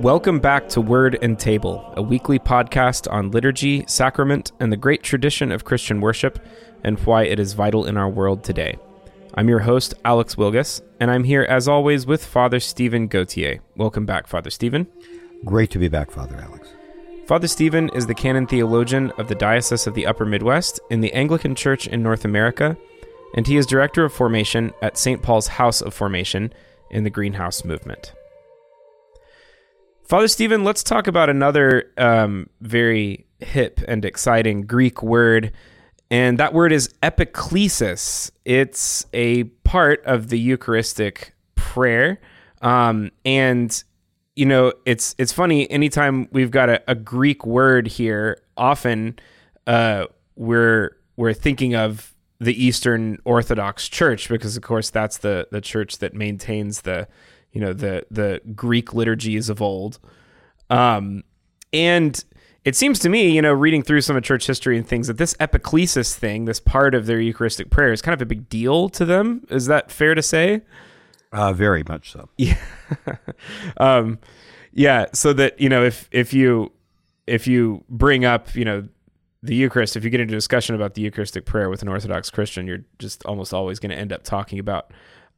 Welcome 0.00 0.40
back 0.40 0.66
to 0.70 0.80
Word 0.80 1.18
and 1.20 1.38
Table, 1.38 1.92
a 1.94 2.00
weekly 2.00 2.38
podcast 2.38 3.06
on 3.12 3.30
liturgy, 3.32 3.84
sacrament, 3.86 4.50
and 4.58 4.72
the 4.72 4.78
great 4.78 5.02
tradition 5.02 5.52
of 5.52 5.66
Christian 5.66 6.00
worship 6.00 6.38
and 6.82 6.98
why 7.00 7.24
it 7.24 7.38
is 7.38 7.52
vital 7.52 7.84
in 7.84 7.98
our 7.98 8.08
world 8.08 8.42
today. 8.42 8.78
I'm 9.34 9.50
your 9.50 9.58
host, 9.58 9.92
Alex 10.06 10.36
Wilgus, 10.36 10.80
and 11.00 11.10
I'm 11.10 11.24
here 11.24 11.42
as 11.42 11.68
always 11.68 12.06
with 12.06 12.24
Father 12.24 12.60
Stephen 12.60 13.08
Gautier. 13.08 13.60
Welcome 13.76 14.06
back, 14.06 14.26
Father 14.26 14.48
Stephen. 14.48 14.86
Great 15.44 15.70
to 15.72 15.78
be 15.78 15.88
back, 15.88 16.10
Father 16.10 16.36
Alex. 16.36 16.66
Father 17.26 17.46
Stephen 17.46 17.90
is 17.90 18.06
the 18.06 18.14
canon 18.14 18.46
theologian 18.46 19.10
of 19.18 19.28
the 19.28 19.34
Diocese 19.34 19.86
of 19.86 19.92
the 19.92 20.06
Upper 20.06 20.24
Midwest 20.24 20.80
in 20.88 21.02
the 21.02 21.12
Anglican 21.12 21.54
Church 21.54 21.86
in 21.86 22.02
North 22.02 22.24
America, 22.24 22.74
and 23.36 23.46
he 23.46 23.58
is 23.58 23.66
director 23.66 24.06
of 24.06 24.14
formation 24.14 24.72
at 24.80 24.96
St. 24.96 25.20
Paul's 25.20 25.48
House 25.48 25.82
of 25.82 25.92
Formation 25.92 26.54
in 26.88 27.04
the 27.04 27.10
Greenhouse 27.10 27.66
Movement. 27.66 28.14
Father 30.10 30.26
Stephen, 30.26 30.64
let's 30.64 30.82
talk 30.82 31.06
about 31.06 31.30
another 31.30 31.92
um, 31.96 32.50
very 32.60 33.28
hip 33.38 33.78
and 33.86 34.04
exciting 34.04 34.62
Greek 34.62 35.04
word, 35.04 35.52
and 36.10 36.36
that 36.36 36.52
word 36.52 36.72
is 36.72 36.88
epiclesis. 37.00 38.32
It's 38.44 39.06
a 39.12 39.44
part 39.44 40.04
of 40.04 40.28
the 40.28 40.36
Eucharistic 40.36 41.36
prayer, 41.54 42.20
um, 42.60 43.12
and 43.24 43.84
you 44.34 44.46
know 44.46 44.72
it's 44.84 45.14
it's 45.16 45.32
funny. 45.32 45.70
Anytime 45.70 46.26
we've 46.32 46.50
got 46.50 46.68
a, 46.68 46.82
a 46.90 46.96
Greek 46.96 47.46
word 47.46 47.86
here, 47.86 48.42
often 48.56 49.16
uh, 49.68 50.06
we're 50.34 50.96
we're 51.14 51.34
thinking 51.34 51.76
of 51.76 52.16
the 52.40 52.64
Eastern 52.64 53.18
Orthodox 53.24 53.88
Church 53.88 54.28
because, 54.28 54.56
of 54.56 54.64
course, 54.64 54.90
that's 54.90 55.18
the 55.18 55.46
the 55.52 55.60
church 55.60 55.98
that 55.98 56.14
maintains 56.14 56.80
the 56.80 57.06
you 57.52 57.60
know 57.60 57.72
the 57.72 58.06
the 58.10 58.40
Greek 58.54 58.94
liturgies 58.94 59.48
of 59.48 59.60
old. 59.60 59.98
Um, 60.68 61.24
and 61.72 62.22
it 62.64 62.76
seems 62.76 62.98
to 63.00 63.08
me, 63.08 63.30
you 63.30 63.42
know, 63.42 63.52
reading 63.52 63.82
through 63.82 64.02
some 64.02 64.16
of 64.16 64.22
church 64.22 64.46
history 64.46 64.76
and 64.76 64.86
things, 64.86 65.06
that 65.06 65.16
this 65.16 65.34
epiclesis 65.34 66.14
thing, 66.14 66.44
this 66.44 66.60
part 66.60 66.94
of 66.94 67.06
their 67.06 67.20
Eucharistic 67.20 67.70
prayer, 67.70 67.92
is 67.92 68.02
kind 68.02 68.12
of 68.12 68.20
a 68.20 68.26
big 68.26 68.48
deal 68.48 68.88
to 68.90 69.04
them. 69.04 69.46
Is 69.50 69.66
that 69.66 69.90
fair 69.90 70.14
to 70.14 70.22
say? 70.22 70.62
Uh, 71.32 71.52
very 71.52 71.82
much 71.88 72.12
so. 72.12 72.28
Yeah. 72.36 72.56
um, 73.76 74.18
yeah. 74.72 75.06
So 75.12 75.32
that 75.32 75.60
you 75.60 75.68
know, 75.68 75.84
if 75.84 76.08
if 76.12 76.32
you 76.32 76.72
if 77.26 77.46
you 77.46 77.84
bring 77.88 78.24
up, 78.24 78.54
you 78.54 78.64
know, 78.64 78.88
the 79.42 79.54
Eucharist, 79.54 79.96
if 79.96 80.04
you 80.04 80.10
get 80.10 80.20
into 80.20 80.34
a 80.34 80.36
discussion 80.36 80.74
about 80.74 80.94
the 80.94 81.02
Eucharistic 81.02 81.46
prayer 81.46 81.70
with 81.70 81.82
an 81.82 81.88
Orthodox 81.88 82.30
Christian, 82.30 82.66
you're 82.66 82.84
just 82.98 83.24
almost 83.24 83.54
always 83.54 83.78
going 83.78 83.90
to 83.90 83.96
end 83.96 84.12
up 84.12 84.22
talking 84.22 84.58
about 84.58 84.92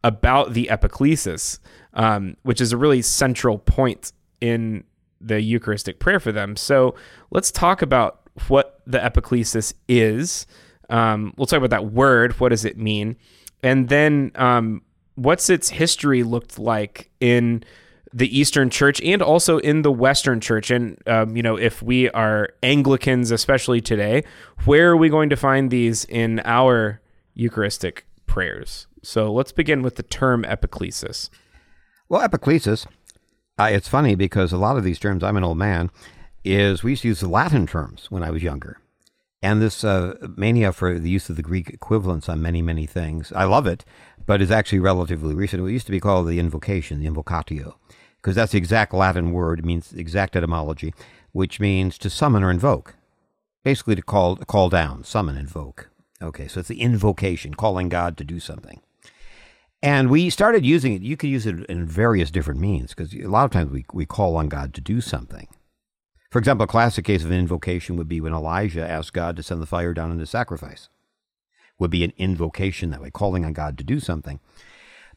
about 0.05 0.53
the 0.53 0.69
epiclesis, 0.71 1.59
um, 1.95 2.37
which 2.43 2.61
is 2.61 2.73
a 2.73 2.77
really 2.77 3.03
central 3.03 3.59
point 3.59 4.13
in 4.41 4.85
the 5.21 5.41
Eucharistic 5.41 5.99
prayer 6.01 6.19
for 6.19 6.33
them. 6.33 6.57
So 6.57 6.95
let's 7.31 7.51
talk 7.51 7.83
about 7.83 8.21
what 8.49 8.81
the 8.87 8.99
epiclesis 8.99 9.73
is. 9.89 10.47
Um, 10.91 11.33
we'll 11.37 11.47
talk 11.47 11.59
about 11.59 11.71
that 11.71 11.93
word. 11.93 12.41
What 12.41 12.49
does 12.49 12.65
it 12.65 12.77
mean? 12.77 13.17
And 13.63 13.89
then 13.89 14.33
um, 14.35 14.83
what's 15.15 15.49
its 15.49 15.69
history 15.69 16.23
looked 16.23 16.59
like 16.59 17.11
in 17.21 17.63
the 18.13 18.39
Eastern 18.39 18.69
Church 18.69 19.01
and 19.01 19.23
also 19.23 19.59
in 19.59 19.83
the 19.83 19.93
Western 19.93 20.41
Church. 20.41 20.71
And, 20.71 20.99
um, 21.07 21.37
you 21.37 21.43
know, 21.43 21.57
if 21.57 21.83
we 21.83 22.11
are 22.11 22.51
Anglicans, 22.63 23.31
especially 23.31 23.81
today, 23.81 24.25
where 24.65 24.91
are 24.91 24.97
we 24.97 25.09
going 25.09 25.31
to 25.31 25.37
find 25.37 25.71
these 25.71 26.05
in 26.05 26.41
our 26.45 27.01
Eucharistic 27.35 28.05
prayers? 28.27 28.87
So 29.03 29.33
let's 29.33 29.53
begin 29.53 29.83
with 29.83 29.97
the 29.97 30.03
term 30.03 30.45
epiclesis. 30.45 31.29
Well, 32.09 32.27
epiclesis, 32.27 32.87
uh, 33.59 33.69
it's 33.73 33.89
funny 33.89 34.15
because 34.15 34.53
a 34.53 34.59
lot 34.59 34.77
of 34.77 34.85
these 34.85 34.99
terms, 34.99 35.25
I'm 35.25 35.37
an 35.37 35.45
old 35.45 35.59
man, 35.59 35.91
is 36.45 36.83
we 36.83 36.93
used 36.93 37.03
to 37.03 37.09
use 37.09 37.23
Latin 37.23 37.67
terms 37.67 38.11
when 38.11 38.23
I 38.23 38.31
was 38.31 38.43
younger. 38.43 38.79
And 39.43 39.61
this 39.61 39.83
uh, 39.83 40.15
mania 40.37 40.73
for 40.73 40.99
the 40.99 41.11
use 41.11 41.29
of 41.29 41.35
the 41.35 41.43
Greek 41.43 41.69
equivalents 41.69 42.29
on 42.29 42.41
many, 42.41 42.63
many 42.63 42.87
things, 42.87 43.33
I 43.33 43.45
love 43.45 43.67
it, 43.67 43.85
but 44.25 44.41
is 44.41 44.53
actually 44.53 44.79
relatively 44.79 45.35
recent. 45.35 45.67
It 45.67 45.73
used 45.73 45.87
to 45.87 45.93
be 45.93 46.01
called 46.01 46.29
the 46.29 46.39
invocation, 46.39 47.01
the 47.01 47.09
invocatio, 47.09 47.75
because 48.17 48.37
that's 48.37 48.53
the 48.53 48.59
exact 48.59 48.95
Latin 48.95 49.33
word, 49.33 49.59
it 49.59 49.65
means 49.65 49.93
exact 49.93 50.37
etymology, 50.37 50.95
which 51.33 51.59
means 51.59 51.99
to 51.99 52.09
summon 52.09 52.45
or 52.45 52.51
invoke. 52.53 52.95
Basically, 53.65 53.97
to 53.97 54.03
call, 54.03 54.37
call 54.37 54.69
down, 54.69 55.03
summon, 55.03 55.37
invoke. 55.37 55.91
Okay, 56.21 56.47
so 56.47 56.61
it's 56.61 56.69
the 56.69 56.81
invocation, 56.81 57.55
calling 57.55 57.89
God 57.89 58.17
to 58.19 58.25
do 58.25 58.39
something. 58.39 58.81
And 59.83 60.11
we 60.11 60.31
started 60.31 60.65
using 60.65 60.95
it. 60.95 61.03
You 61.03 61.17
could 61.17 61.31
use 61.31 61.45
it 61.45 61.67
in 61.67 61.87
various 61.87 62.31
different 62.31 62.61
means 62.61 62.95
because 62.95 63.13
a 63.15 63.27
lot 63.27 63.45
of 63.45 63.51
times 63.51 63.73
we, 63.73 63.85
we 63.93 64.07
call 64.07 64.37
on 64.37 64.49
God 64.49 64.75
to 64.75 64.81
do 64.81 65.01
something. 65.01 65.49
For 66.31 66.39
example, 66.39 66.65
a 66.65 66.69
classic 66.69 67.05
case 67.05 67.25
of 67.25 67.31
an 67.31 67.39
invocation 67.39 67.97
would 67.97 68.09
be 68.09 68.21
when 68.21 68.33
Elijah 68.33 68.89
asked 68.89 69.13
God 69.13 69.37
to 69.37 69.43
send 69.43 69.61
the 69.61 69.67
fire 69.67 69.93
down 69.93 70.13
into 70.13 70.25
sacrifice. 70.25 70.89
Would 71.79 71.91
be 71.91 72.05
an 72.05 72.13
invocation 72.17 72.91
that 72.91 73.03
way, 73.03 73.11
calling 73.11 73.45
on 73.45 73.53
God 73.53 73.77
to 73.79 73.85
do 73.85 73.99
something. 73.99 74.39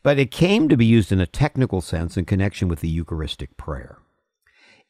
But 0.02 0.18
it 0.18 0.32
came 0.32 0.68
to 0.68 0.78
be 0.78 0.86
used 0.86 1.12
in 1.12 1.20
a 1.20 1.28
technical 1.28 1.80
sense 1.80 2.18
in 2.18 2.26
connection 2.26 2.68
with 2.68 2.80
the 2.80 2.90
Eucharistic 2.90 3.56
prayer. 3.56 4.00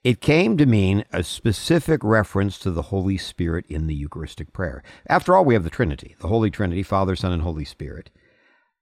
It 0.03 0.21
came 0.21 0.55
to 0.57 0.65
mean 0.65 1.03
a 1.11 1.23
specific 1.23 2.03
reference 2.03 2.57
to 2.59 2.71
the 2.71 2.83
Holy 2.83 3.17
Spirit 3.17 3.65
in 3.67 3.87
the 3.87 3.95
Eucharistic 3.95 4.53
prayer. 4.53 4.83
After 5.07 5.35
all, 5.35 5.43
we 5.43 5.53
have 5.53 5.63
the 5.63 5.69
Trinity, 5.69 6.15
the 6.19 6.27
Holy 6.27 6.49
Trinity, 6.49 6.83
Father, 6.83 7.15
Son, 7.15 7.31
and 7.31 7.41
Holy 7.41 7.65
Spirit 7.65 8.09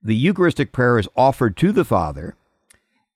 the 0.03 0.15
Eucharistic 0.15 0.71
prayer 0.71 0.99
is 0.99 1.07
offered 1.15 1.55
to 1.57 1.71
the 1.71 1.85
Father, 1.85 2.35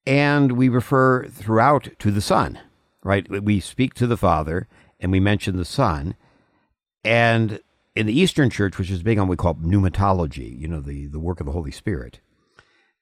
and 0.05 0.53
we 0.53 0.69
refer 0.69 1.27
throughout 1.27 1.89
to 1.99 2.11
the 2.11 2.21
Son, 2.21 2.59
right? 3.03 3.29
We 3.43 3.59
speak 3.59 3.93
to 3.95 4.07
the 4.07 4.17
Father 4.17 4.67
and 4.99 5.11
we 5.11 5.19
mention 5.19 5.57
the 5.57 5.65
Son. 5.65 6.15
And 7.03 7.59
in 7.95 8.05
the 8.05 8.17
Eastern 8.17 8.49
Church, 8.49 8.77
which 8.77 8.89
is 8.89 9.03
big 9.03 9.19
on 9.19 9.27
what 9.27 9.31
we 9.31 9.41
call 9.41 9.55
pneumatology, 9.55 10.57
you 10.57 10.67
know, 10.67 10.79
the, 10.79 11.07
the 11.07 11.19
work 11.19 11.39
of 11.39 11.45
the 11.45 11.51
Holy 11.51 11.71
Spirit, 11.71 12.21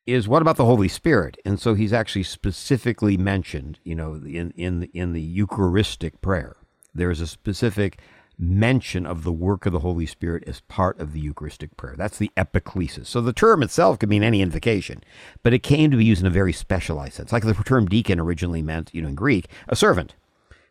is 0.08 0.28
what 0.28 0.42
about 0.42 0.58
the 0.58 0.66
Holy 0.66 0.88
Spirit? 0.88 1.38
And 1.46 1.60
so 1.60 1.74
he's 1.74 1.94
actually 1.94 2.24
specifically 2.24 3.18
mentioned, 3.18 3.80
you 3.84 3.96
know, 3.96 4.16
in, 4.16 4.52
in, 4.56 4.90
in 4.94 5.14
the 5.14 5.22
Eucharistic 5.22 6.22
prayer. 6.22 6.56
There 6.94 7.12
is 7.12 7.22
a 7.22 7.28
specific 7.28 8.00
mention 8.38 9.06
of 9.06 9.24
the 9.24 9.32
work 9.32 9.66
of 9.66 9.74
the 9.74 9.80
Holy 9.80 10.06
Spirit 10.06 10.44
as 10.48 10.60
part 10.62 11.00
of 11.00 11.14
the 11.14 11.20
Eucharistic 11.20 11.78
prayer. 11.78 11.96
That's 11.98 12.18
the 12.18 12.32
epiclesis. 12.36 13.08
So 13.08 13.22
the 13.22 13.34
term 13.34 13.64
itself 13.64 14.00
could 14.00 14.10
mean 14.10 14.24
any 14.24 14.42
invocation, 14.42 15.04
but 15.44 15.54
it 15.54 15.64
came 15.64 15.92
to 15.92 15.98
be 15.98 16.06
used 16.06 16.22
in 16.22 16.28
a 16.28 16.32
very 16.32 16.54
specialized 16.54 17.14
sense. 17.14 17.32
Like 17.32 17.44
the 17.44 17.54
term 17.54 17.86
deacon 17.86 18.20
originally 18.20 18.62
meant, 18.62 18.94
you 18.94 19.02
know, 19.02 19.10
in 19.10 19.16
Greek, 19.16 19.48
a 19.68 19.76
servant, 19.76 20.16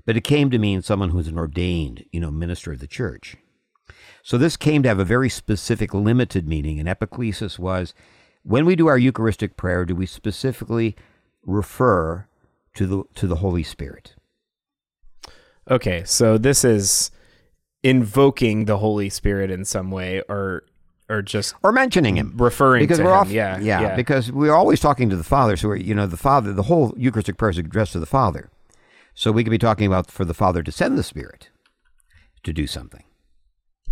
but 0.04 0.16
it 0.16 0.22
came 0.22 0.50
to 0.50 0.58
mean 0.58 0.82
someone 0.82 1.10
who's 1.10 1.28
an 1.28 1.38
ordained, 1.38 2.04
you 2.12 2.20
know, 2.20 2.30
minister 2.30 2.72
of 2.72 2.80
the 2.80 2.86
church. 2.86 3.36
So 4.22 4.38
this 4.38 4.56
came 4.56 4.82
to 4.82 4.88
have 4.88 4.98
a 4.98 5.04
very 5.04 5.28
specific, 5.28 5.92
limited 5.92 6.48
meaning, 6.48 6.80
and 6.80 6.88
epiclesis 6.88 7.58
was 7.58 7.94
when 8.42 8.66
we 8.66 8.76
do 8.76 8.86
our 8.86 8.98
Eucharistic 8.98 9.56
prayer, 9.56 9.84
do 9.84 9.94
we 9.94 10.06
specifically 10.06 10.96
refer 11.44 12.26
to 12.74 12.86
the 12.86 13.04
to 13.14 13.26
the 13.26 13.36
Holy 13.36 13.62
Spirit? 13.62 14.14
Okay, 15.70 16.04
so 16.04 16.36
this 16.36 16.64
is 16.64 17.10
invoking 17.84 18.64
the 18.64 18.78
Holy 18.78 19.10
Spirit 19.10 19.50
in 19.50 19.64
some 19.64 19.92
way 19.92 20.22
or 20.28 20.64
or 21.08 21.20
just 21.20 21.54
or 21.62 21.70
mentioning 21.70 22.16
him. 22.16 22.32
referring 22.36 22.82
because 22.82 22.96
to 22.96 23.04
we're 23.04 23.12
him. 23.12 23.18
off, 23.18 23.30
yeah, 23.30 23.58
yeah, 23.58 23.82
yeah. 23.82 23.96
because 23.96 24.32
we're 24.32 24.54
always 24.54 24.80
talking 24.80 25.10
to 25.10 25.16
the 25.16 25.22
father 25.22 25.54
so 25.54 25.68
we're, 25.68 25.76
you 25.76 25.94
know 25.94 26.06
the 26.06 26.16
father 26.16 26.52
the 26.52 26.62
whole 26.64 26.94
eucharistic 26.96 27.36
prayer 27.36 27.50
is 27.50 27.58
addressed 27.58 27.92
to 27.92 28.00
the 28.00 28.06
father. 28.06 28.50
So 29.14 29.30
we 29.30 29.44
could 29.44 29.50
be 29.50 29.58
talking 29.58 29.86
about 29.86 30.10
for 30.10 30.24
the 30.24 30.34
father 30.34 30.62
to 30.64 30.72
send 30.72 30.98
the 30.98 31.04
spirit 31.04 31.50
to 32.42 32.52
do 32.52 32.66
something. 32.66 33.04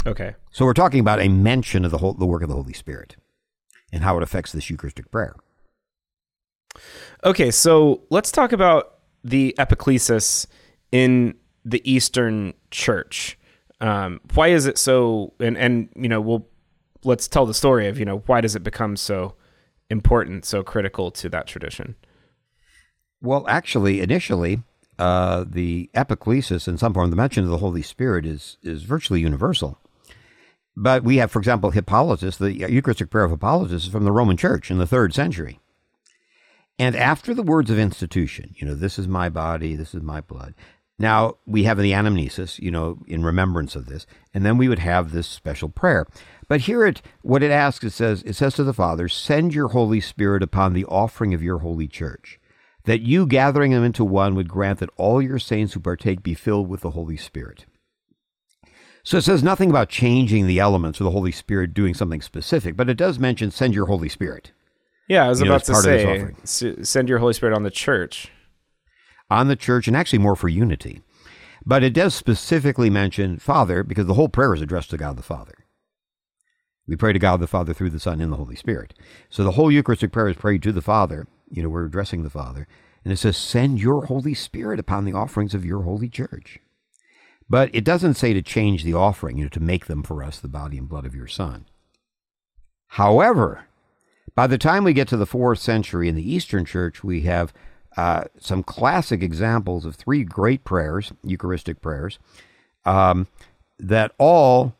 Okay. 0.04 0.34
So 0.50 0.64
we're 0.64 0.72
talking 0.72 0.98
about 0.98 1.20
a 1.20 1.28
mention 1.28 1.84
of 1.84 1.92
the 1.92 1.98
whole 1.98 2.14
the 2.14 2.26
work 2.26 2.42
of 2.42 2.48
the 2.48 2.56
holy 2.56 2.72
spirit 2.72 3.16
and 3.92 4.02
how 4.02 4.16
it 4.16 4.22
affects 4.22 4.50
this 4.52 4.70
eucharistic 4.70 5.10
prayer. 5.10 5.36
Okay 7.22 7.50
so 7.50 8.00
let's 8.08 8.32
talk 8.32 8.52
about 8.52 9.00
the 9.22 9.54
epiclesis 9.58 10.46
in 10.90 11.34
the 11.64 11.82
eastern 11.88 12.54
church 12.70 13.38
um, 13.82 14.20
why 14.34 14.48
is 14.48 14.64
it 14.64 14.78
so? 14.78 15.34
And 15.40 15.58
and 15.58 15.88
you 15.96 16.08
know, 16.08 16.20
we'll 16.20 16.46
let's 17.04 17.26
tell 17.28 17.44
the 17.44 17.52
story 17.52 17.88
of 17.88 17.98
you 17.98 18.04
know 18.04 18.22
why 18.26 18.40
does 18.40 18.54
it 18.54 18.62
become 18.62 18.96
so 18.96 19.34
important, 19.90 20.44
so 20.44 20.62
critical 20.62 21.10
to 21.10 21.28
that 21.28 21.46
tradition? 21.46 21.96
Well, 23.20 23.44
actually, 23.48 24.00
initially, 24.00 24.62
uh, 24.98 25.44
the 25.48 25.90
epiclesis 25.94 26.68
in 26.68 26.78
some 26.78 26.94
form, 26.94 27.10
the 27.10 27.16
mention 27.16 27.44
of 27.44 27.50
the 27.50 27.58
Holy 27.58 27.82
Spirit 27.82 28.24
is 28.24 28.56
is 28.62 28.84
virtually 28.84 29.20
universal. 29.20 29.78
But 30.74 31.04
we 31.04 31.16
have, 31.16 31.30
for 31.30 31.38
example, 31.38 31.70
Hippolytus, 31.70 32.38
the 32.38 32.54
Eucharistic 32.54 33.10
prayer 33.10 33.24
of 33.24 33.30
Hippolytus 33.32 33.84
is 33.84 33.90
from 33.90 34.04
the 34.04 34.12
Roman 34.12 34.38
Church 34.38 34.70
in 34.70 34.78
the 34.78 34.86
third 34.86 35.12
century. 35.12 35.60
And 36.78 36.96
after 36.96 37.34
the 37.34 37.42
words 37.42 37.70
of 37.70 37.78
institution, 37.78 38.54
you 38.56 38.66
know, 38.66 38.74
this 38.74 38.98
is 38.98 39.06
my 39.06 39.28
body, 39.28 39.76
this 39.76 39.94
is 39.94 40.02
my 40.02 40.22
blood, 40.22 40.54
now, 40.98 41.36
we 41.46 41.64
have 41.64 41.78
the 41.78 41.92
anamnesis, 41.92 42.60
you 42.60 42.70
know, 42.70 42.98
in 43.06 43.24
remembrance 43.24 43.74
of 43.74 43.86
this, 43.86 44.06
and 44.32 44.44
then 44.44 44.56
we 44.56 44.68
would 44.68 44.78
have 44.78 45.10
this 45.10 45.26
special 45.26 45.68
prayer. 45.68 46.06
But 46.48 46.62
here 46.62 46.86
it 46.86 47.02
what 47.22 47.42
it 47.42 47.50
asks, 47.50 47.84
it 47.84 47.90
says, 47.90 48.22
it 48.24 48.34
says 48.34 48.54
to 48.54 48.64
the 48.64 48.74
Father, 48.74 49.08
send 49.08 49.54
your 49.54 49.68
Holy 49.68 50.00
Spirit 50.00 50.42
upon 50.42 50.74
the 50.74 50.84
offering 50.84 51.34
of 51.34 51.42
your 51.42 51.58
holy 51.58 51.88
church. 51.88 52.38
that 52.84 53.00
you 53.00 53.26
gathering 53.26 53.72
them 53.72 53.84
into 53.84 54.04
one 54.04 54.34
would 54.34 54.48
grant 54.48 54.80
that 54.80 54.90
all 54.96 55.22
your 55.22 55.38
saints 55.38 55.74
who 55.74 55.80
partake 55.80 56.22
be 56.22 56.34
filled 56.34 56.68
with 56.68 56.80
the 56.80 56.90
Holy 56.90 57.16
Spirit. 57.16 57.66
So 59.04 59.16
it 59.18 59.22
says 59.22 59.42
nothing 59.42 59.70
about 59.70 59.88
changing 59.88 60.46
the 60.46 60.60
elements 60.60 61.00
or 61.00 61.04
the 61.04 61.10
Holy 61.10 61.32
Spirit 61.32 61.74
doing 61.74 61.94
something 61.94 62.22
specific, 62.22 62.76
but 62.76 62.88
it 62.88 62.96
does 62.96 63.18
mention 63.18 63.50
send 63.50 63.74
your 63.74 63.86
Holy 63.86 64.08
Spirit. 64.08 64.52
Yeah, 65.08 65.26
I 65.26 65.28
was 65.28 65.40
You 65.40 65.46
about 65.46 65.60
it's 65.60 65.66
to 65.66 65.72
part 65.72 65.86
of 65.86 66.30
his 66.40 66.50
say, 66.50 66.82
send 66.82 67.08
your 67.08 67.18
Holy 67.18 67.32
Spirit 67.32 67.54
on 67.54 67.64
the 67.64 67.70
church. 67.70 68.30
On 69.32 69.48
the 69.48 69.56
church 69.56 69.88
and 69.88 69.96
actually 69.96 70.18
more 70.18 70.36
for 70.36 70.48
unity. 70.48 71.00
But 71.64 71.82
it 71.82 71.94
does 71.94 72.14
specifically 72.14 72.90
mention 72.90 73.38
Father 73.38 73.82
because 73.82 74.06
the 74.06 74.14
whole 74.14 74.28
prayer 74.28 74.54
is 74.54 74.62
addressed 74.62 74.90
to 74.90 74.96
God 74.96 75.16
the 75.16 75.22
Father. 75.22 75.54
We 76.86 76.96
pray 76.96 77.12
to 77.12 77.18
God 77.18 77.40
the 77.40 77.46
Father 77.46 77.72
through 77.72 77.90
the 77.90 78.00
Son 78.00 78.20
and 78.20 78.32
the 78.32 78.36
Holy 78.36 78.56
Spirit. 78.56 78.94
So 79.30 79.44
the 79.44 79.52
whole 79.52 79.70
Eucharistic 79.70 80.12
prayer 80.12 80.28
is 80.28 80.36
prayed 80.36 80.62
to 80.64 80.72
the 80.72 80.82
Father. 80.82 81.26
You 81.48 81.62
know, 81.62 81.68
we're 81.68 81.86
addressing 81.86 82.22
the 82.22 82.30
Father. 82.30 82.66
And 83.04 83.12
it 83.12 83.16
says, 83.16 83.36
send 83.36 83.80
your 83.80 84.06
Holy 84.06 84.34
Spirit 84.34 84.80
upon 84.80 85.04
the 85.04 85.12
offerings 85.12 85.54
of 85.54 85.64
your 85.64 85.82
holy 85.82 86.08
church. 86.08 86.58
But 87.48 87.70
it 87.74 87.84
doesn't 87.84 88.14
say 88.14 88.32
to 88.32 88.42
change 88.42 88.84
the 88.84 88.94
offering, 88.94 89.38
you 89.38 89.44
know, 89.44 89.50
to 89.50 89.60
make 89.60 89.86
them 89.86 90.02
for 90.02 90.22
us 90.22 90.40
the 90.40 90.48
body 90.48 90.78
and 90.78 90.88
blood 90.88 91.06
of 91.06 91.14
your 91.14 91.26
Son. 91.26 91.66
However, 92.88 93.66
by 94.34 94.46
the 94.46 94.58
time 94.58 94.84
we 94.84 94.92
get 94.92 95.08
to 95.08 95.16
the 95.16 95.26
fourth 95.26 95.58
century 95.58 96.08
in 96.08 96.14
the 96.14 96.32
Eastern 96.32 96.64
Church, 96.64 97.04
we 97.04 97.22
have 97.22 97.52
uh, 97.96 98.24
some 98.38 98.62
classic 98.62 99.22
examples 99.22 99.84
of 99.84 99.96
three 99.96 100.24
great 100.24 100.64
prayers, 100.64 101.12
Eucharistic 101.22 101.80
prayers, 101.80 102.18
um, 102.84 103.26
that 103.78 104.12
all 104.18 104.74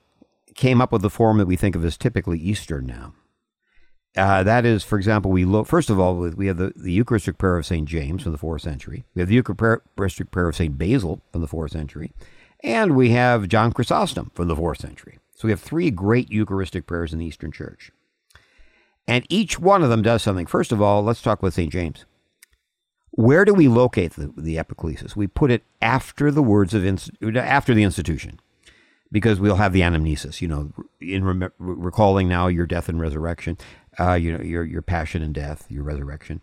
came 0.54 0.80
up 0.80 0.92
with 0.92 1.02
the 1.02 1.10
form 1.10 1.38
that 1.38 1.46
we 1.46 1.56
think 1.56 1.74
of 1.74 1.84
as 1.84 1.96
typically 1.96 2.38
Eastern 2.38 2.86
now. 2.86 3.14
Uh, 4.14 4.42
that 4.42 4.66
is, 4.66 4.84
for 4.84 4.98
example, 4.98 5.30
we 5.30 5.44
look 5.44 5.66
first 5.66 5.88
of 5.88 5.98
all 5.98 6.14
we 6.16 6.46
have 6.46 6.58
the, 6.58 6.72
the 6.76 6.92
Eucharistic 6.92 7.38
prayer 7.38 7.56
of 7.56 7.64
Saint 7.64 7.88
James 7.88 8.22
from 8.22 8.32
the 8.32 8.38
fourth 8.38 8.60
century. 8.60 9.04
We 9.14 9.20
have 9.20 9.28
the 9.28 9.36
Eucharistic 9.36 10.30
prayer 10.30 10.48
of 10.48 10.56
Saint 10.56 10.76
Basil 10.76 11.22
from 11.32 11.40
the 11.40 11.48
fourth 11.48 11.72
century, 11.72 12.12
and 12.62 12.94
we 12.94 13.10
have 13.10 13.48
John 13.48 13.72
Chrysostom 13.72 14.30
from 14.34 14.48
the 14.48 14.56
fourth 14.56 14.80
century. 14.80 15.18
So 15.34 15.48
we 15.48 15.52
have 15.52 15.60
three 15.60 15.90
great 15.90 16.30
Eucharistic 16.30 16.86
prayers 16.86 17.12
in 17.12 17.18
the 17.18 17.26
Eastern 17.26 17.52
Church. 17.52 17.90
And 19.08 19.26
each 19.28 19.58
one 19.58 19.82
of 19.82 19.90
them 19.90 20.02
does 20.02 20.22
something. 20.22 20.46
First 20.46 20.70
of 20.70 20.80
all, 20.80 21.02
let's 21.02 21.22
talk 21.22 21.42
with 21.42 21.54
St. 21.54 21.72
James. 21.72 22.04
Where 23.12 23.44
do 23.44 23.52
we 23.52 23.68
locate 23.68 24.14
the, 24.14 24.32
the 24.36 24.56
epiclesis? 24.56 25.14
We 25.14 25.26
put 25.26 25.50
it 25.50 25.64
after 25.80 26.30
the 26.30 26.42
words 26.42 26.72
of 26.74 26.84
inst- 26.84 27.10
after 27.22 27.74
the 27.74 27.82
institution, 27.82 28.40
because 29.10 29.38
we'll 29.38 29.56
have 29.56 29.74
the 29.74 29.82
anamnesis. 29.82 30.40
You 30.40 30.48
know, 30.48 30.72
in 31.00 31.24
rem- 31.24 31.52
recalling 31.58 32.28
now 32.28 32.46
your 32.46 32.66
death 32.66 32.88
and 32.88 33.00
resurrection, 33.00 33.58
uh, 34.00 34.14
you 34.14 34.36
know 34.36 34.42
your 34.42 34.64
your 34.64 34.82
passion 34.82 35.22
and 35.22 35.34
death, 35.34 35.66
your 35.70 35.84
resurrection. 35.84 36.40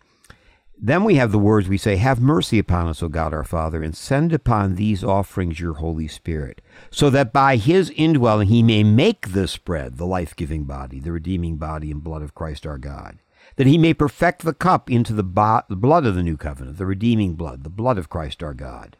Then 0.82 1.04
we 1.04 1.16
have 1.16 1.30
the 1.30 1.38
words 1.38 1.68
we 1.68 1.76
say, 1.76 1.96
Have 1.96 2.22
mercy 2.22 2.58
upon 2.58 2.88
us, 2.88 3.02
O 3.02 3.08
God 3.08 3.34
our 3.34 3.44
Father, 3.44 3.82
and 3.82 3.94
send 3.94 4.32
upon 4.32 4.76
these 4.76 5.04
offerings 5.04 5.60
your 5.60 5.74
Holy 5.74 6.08
Spirit, 6.08 6.62
so 6.90 7.10
that 7.10 7.34
by 7.34 7.56
his 7.56 7.90
indwelling 7.96 8.48
he 8.48 8.62
may 8.62 8.82
make 8.82 9.28
this 9.28 9.58
bread, 9.58 9.98
the 9.98 10.06
life 10.06 10.34
giving 10.34 10.64
body, 10.64 10.98
the 10.98 11.12
redeeming 11.12 11.56
body 11.58 11.90
and 11.90 12.02
blood 12.02 12.22
of 12.22 12.34
Christ 12.34 12.66
our 12.66 12.78
God, 12.78 13.18
that 13.60 13.66
he 13.66 13.76
may 13.76 13.92
perfect 13.92 14.40
the 14.40 14.54
cup 14.54 14.90
into 14.90 15.12
the, 15.12 15.22
bo- 15.22 15.60
the 15.68 15.76
blood 15.76 16.06
of 16.06 16.14
the 16.14 16.22
new 16.22 16.38
covenant, 16.38 16.78
the 16.78 16.86
redeeming 16.86 17.34
blood, 17.34 17.62
the 17.62 17.68
blood 17.68 17.98
of 17.98 18.08
Christ 18.08 18.42
our 18.42 18.54
God, 18.54 18.96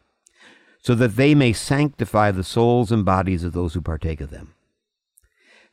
so 0.83 0.93
that 0.93 1.15
they 1.15 1.33
may 1.33 1.51
sanctify 1.51 2.29
the 2.29 2.43
souls 2.43 2.91
and 2.91 3.03
bodies 3.03 3.43
of 3.43 3.53
those 3.53 3.73
who 3.73 3.81
partake 3.81 4.21
of 4.21 4.29
them. 4.29 4.53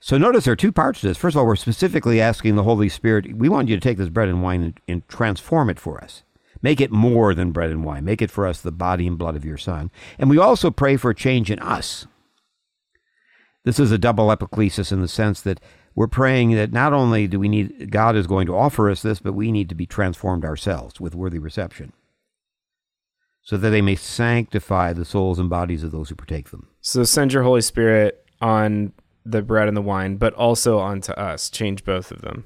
So 0.00 0.17
notice 0.17 0.46
there 0.46 0.52
are 0.55 0.56
two 0.56 0.73
parts 0.73 1.02
to 1.02 1.08
this. 1.08 1.19
First 1.19 1.37
of 1.37 1.40
all, 1.40 1.46
we're 1.46 1.56
specifically 1.56 2.19
asking 2.19 2.56
the 2.56 2.62
Holy 2.62 2.88
Spirit, 2.88 3.37
we 3.37 3.50
want 3.50 3.69
you 3.69 3.76
to 3.76 3.81
take 3.81 3.99
this 3.99 4.08
bread 4.08 4.31
and 4.31 4.43
wine 4.43 4.62
and, 4.62 4.81
and 4.88 5.06
transform 5.06 5.69
it 5.69 5.79
for 5.79 6.02
us. 6.02 6.23
Make 6.62 6.81
it 6.81 6.91
more 6.91 7.34
than 7.34 7.52
bread 7.52 7.69
and 7.69 7.84
wine. 7.84 8.06
Make 8.06 8.23
it 8.23 8.31
for 8.31 8.46
us 8.46 8.62
the 8.62 8.73
body 8.73 9.06
and 9.06 9.19
blood 9.19 9.37
of 9.37 9.44
your 9.44 9.58
Son. 9.58 9.91
And 10.19 10.31
we 10.31 10.38
also 10.38 10.70
pray 10.70 10.96
for 10.96 11.11
a 11.11 11.14
change 11.14 11.50
in 11.50 11.58
us. 11.58 12.06
This 13.64 13.79
is 13.79 13.93
a 13.93 13.99
double 13.99 14.29
epiclesis 14.29 14.91
in 14.91 15.02
the 15.02 15.08
sense 15.08 15.43
that 15.43 15.61
we're 15.99 16.06
praying 16.06 16.53
that 16.53 16.73
not 16.73 16.93
only 16.93 17.27
do 17.27 17.41
we 17.41 17.49
need, 17.49 17.91
God 17.91 18.15
is 18.15 18.29
going 18.29 18.47
to 18.47 18.56
offer 18.56 18.89
us 18.89 19.03
this, 19.03 19.19
but 19.19 19.33
we 19.33 19.50
need 19.50 19.69
to 19.69 19.75
be 19.75 19.85
transformed 19.85 20.45
ourselves 20.45 21.00
with 21.00 21.12
worthy 21.12 21.41
reception. 21.41 21.93
So 23.43 23.56
that 23.56 23.71
they 23.71 23.83
may 23.83 23.97
sanctify 23.97 24.93
the 24.93 25.05
souls 25.05 25.41
and 25.41 25.50
bodies 25.50 25.83
of 25.83 25.91
those 25.91 26.09
who 26.09 26.15
partake 26.15 26.50
them. 26.50 26.69
So 26.81 27.03
send 27.03 27.33
your 27.33 27.43
Holy 27.43 27.62
Spirit 27.62 28.25
on 28.41 28.93
the 29.25 29.43
bread 29.43 29.67
and 29.67 29.77
the 29.77 29.83
wine, 29.83 30.19
but 30.19 30.35
also 30.35 30.79
onto 30.79 31.11
us. 31.15 31.50
Change 31.50 31.85
both 31.85 32.12
of 32.12 32.21
them. 32.21 32.44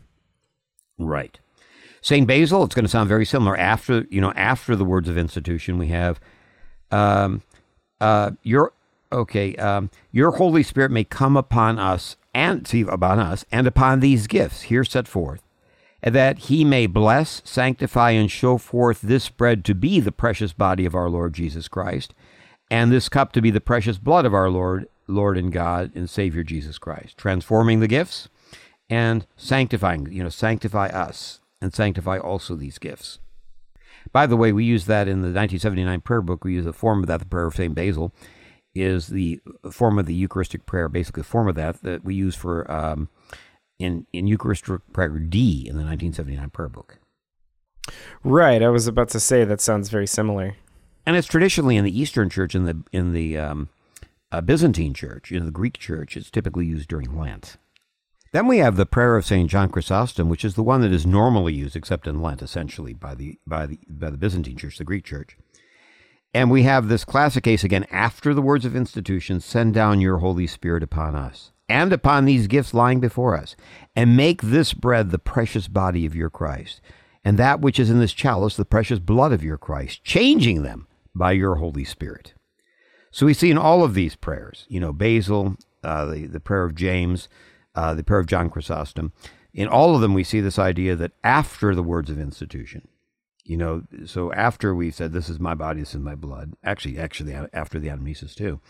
Right. 0.97 1.39
Saint 2.01 2.27
Basil, 2.27 2.65
it's 2.65 2.75
going 2.75 2.87
to 2.87 2.91
sound 2.91 3.11
very 3.11 3.27
similar. 3.27 3.55
After 3.55 4.07
you 4.09 4.23
know, 4.23 4.33
after 4.33 4.75
the 4.75 4.87
words 4.87 5.11
of 5.11 5.19
institution, 5.19 5.77
we 5.77 5.89
have 5.89 6.19
um, 6.91 7.43
uh, 8.01 8.31
your 8.45 8.73
okay. 9.13 9.55
Um, 9.57 9.91
your 10.11 10.31
Holy 10.31 10.63
Spirit 10.63 10.91
may 10.91 11.05
come 11.05 11.37
upon 11.37 11.79
us 11.79 12.17
and 12.35 12.67
see 12.67 12.83
upon 12.83 13.19
us 13.19 13.45
and 13.53 13.67
upon 13.67 14.01
these 14.01 14.27
gifts 14.27 14.63
here 14.63 14.85
set 14.85 15.07
forth, 15.07 15.43
that 16.03 16.39
He 16.39 16.65
may 16.65 16.87
bless, 16.87 17.43
sanctify, 17.45 18.11
and 18.11 18.31
show 18.31 18.59
forth 18.59 19.01
this 19.03 19.29
bread 19.29 19.65
to 19.65 19.75
be 19.75 20.01
the 20.01 20.13
precious 20.13 20.53
body 20.53 20.85
of 20.85 20.95
our 20.95 21.09
Lord 21.09 21.35
Jesus 21.35 21.69
Christ, 21.69 22.15
and 22.71 22.91
this 22.91 23.09
cup 23.09 23.33
to 23.33 23.43
be 23.43 23.51
the 23.51 23.61
precious 23.61 23.99
blood 23.99 24.25
of 24.25 24.35
our 24.35 24.51
Lord, 24.51 24.89
Lord 25.07 25.37
and 25.37 25.53
God 25.53 25.93
and 25.95 26.09
Savior 26.09 26.43
Jesus 26.43 26.79
Christ, 26.79 27.19
transforming 27.19 27.81
the 27.81 27.89
gifts 27.89 28.29
and 28.89 29.27
sanctifying, 29.37 30.11
you 30.11 30.23
know, 30.23 30.29
sanctify 30.29 30.87
us 30.89 31.41
and 31.61 31.75
sanctify 31.75 32.19
also 32.19 32.55
these 32.57 32.79
gifts. 32.79 33.19
By 34.11 34.27
the 34.27 34.37
way, 34.37 34.53
we 34.53 34.65
use 34.65 34.87
that 34.87 35.07
in 35.07 35.21
the 35.21 35.29
1979 35.29 36.01
prayer 36.01 36.21
book. 36.21 36.45
We 36.45 36.55
use 36.55 36.67
a 36.67 36.73
form 36.73 37.01
of 37.01 37.07
that, 37.07 37.21
the 37.21 37.27
prayer 37.27 37.47
of 37.47 37.55
St. 37.55 37.75
Basil, 37.75 38.13
is 38.75 39.09
the 39.09 39.41
form 39.71 39.99
of 39.99 40.07
the 40.07 40.15
Eucharistic 40.15 40.67
prayer, 40.67 40.89
basically 40.89 41.21
a 41.21 41.25
form 41.25 41.49
of 41.49 41.55
that 41.57 41.83
that 41.83 42.05
we 42.05 42.15
use 42.15 42.35
for 42.35 42.71
um, 42.71 43.09
in, 43.79 44.07
in 44.13 44.27
Eucharistic 44.27 44.81
prayer 44.93 45.09
D 45.09 45.67
in 45.69 45.77
the 45.77 45.85
1979 45.85 46.51
prayer 46.51 46.69
book. 46.69 46.99
Right. 48.25 48.63
I 48.63 48.69
was 48.69 48.87
about 48.87 49.09
to 49.11 49.21
say 49.21 49.45
that 49.45 49.61
sounds 49.61 49.89
very 49.89 50.07
similar. 50.07 50.57
And 51.05 51.17
it's 51.17 51.27
traditionally 51.27 51.77
in 51.77 51.85
the 51.85 51.99
Eastern 51.99 52.31
Church, 52.31 52.55
in 52.55 52.65
the 52.65 52.83
in 52.93 53.13
the 53.13 53.37
um, 53.37 53.69
uh, 54.31 54.41
Byzantine 54.41 54.95
Church, 54.95 55.33
in 55.33 55.45
the 55.45 55.51
Greek 55.51 55.79
Church, 55.79 56.17
it's 56.17 56.31
typically 56.31 56.67
used 56.67 56.89
during 56.89 57.19
Lent. 57.19 57.57
Then 58.33 58.47
we 58.47 58.59
have 58.59 58.77
the 58.77 58.87
prayer 58.87 59.17
of 59.17 59.27
Saint 59.27 59.51
John 59.51 59.69
Chrysostom, 59.69 60.29
which 60.29 60.45
is 60.45 60.55
the 60.55 60.63
one 60.63 60.81
that 60.81 60.93
is 60.93 61.05
normally 61.05 61.53
used, 61.53 61.77
except 61.77 62.07
in 62.07 62.23
Lent, 62.23 62.41
essentially 62.41 62.95
by 62.95 63.15
the 63.15 63.39
by 63.47 63.67
the 63.67 63.81
by 63.89 64.11
the 64.11 64.17
Byzantine 64.17 64.57
Church, 64.57 64.79
the 64.79 64.85
Greek 64.85 65.05
Church. 65.05 65.37
And 66.35 66.51
we 66.51 66.63
have 66.63 66.89
this 66.89 67.05
classic 67.05 67.45
case 67.45 67.63
again 67.63 67.87
after 67.91 68.33
the 68.33 68.43
words 68.43 68.65
of 68.65 68.75
institution: 68.75 69.41
"Send 69.41 69.75
down 69.75 70.01
your 70.01 70.19
Holy 70.19 70.47
Spirit 70.47 70.83
upon 70.83 71.15
us, 71.15 71.53
and 71.69 71.93
upon 71.93 72.25
these 72.25 72.47
gifts 72.47 72.73
lying 72.73 73.01
before 73.01 73.37
us, 73.37 73.55
and 73.95 74.17
make 74.17 74.43
this 74.43 74.73
bread 74.73 75.11
the 75.11 75.19
precious 75.19 75.69
body 75.69 76.07
of 76.07 76.17
your 76.17 76.31
Christ, 76.31 76.81
and 77.25 77.39
that 77.39 77.61
which 77.61 77.79
is 77.79 77.91
in 77.91 77.99
this 77.99 78.13
chalice 78.13 78.57
the 78.57 78.65
precious 78.65 78.99
blood 78.99 79.33
of 79.33 79.45
your 79.45 79.59
Christ, 79.59 80.03
changing 80.05 80.63
them 80.63 80.87
by 81.15 81.33
your 81.33 81.57
Holy 81.57 81.85
Spirit." 81.85 82.35
So 83.11 83.27
we 83.27 83.35
see 83.35 83.51
in 83.51 83.59
all 83.59 83.85
of 83.85 83.93
these 83.93 84.17
prayers, 84.17 84.65
you 84.69 84.81
know, 84.81 84.93
Basil, 84.93 85.57
uh, 85.85 86.07
the 86.07 86.27
the 86.27 86.41
prayer 86.41 86.65
of 86.65 86.75
James 86.75 87.29
uh, 87.75 87.95
the 87.95 88.05
prayer 88.05 88.21
of 88.21 88.27
John 88.27 88.51
Chrysostom. 88.51 89.13
In 89.55 89.69
all 89.69 89.95
of 89.95 90.01
them, 90.01 90.15
we 90.15 90.25
see 90.25 90.41
this 90.41 90.59
idea 90.59 90.97
that 90.97 91.13
after 91.23 91.75
the 91.75 91.83
words 91.83 92.11
of 92.11 92.19
institution, 92.19 92.89
you 93.45 93.57
know, 93.57 93.83
so 94.07 94.33
after 94.33 94.75
we've 94.75 94.95
said, 94.95 95.13
"This 95.13 95.29
is 95.29 95.41
my 95.41 95.55
body, 95.55 95.81
this 95.81 95.95
is 95.95 96.01
my 96.01 96.15
blood," 96.15 96.55
actually, 96.63 96.99
actually, 96.99 97.35
after 97.35 97.79
the 97.79 97.89
anamnesis 97.89 98.35
too, 98.35 98.61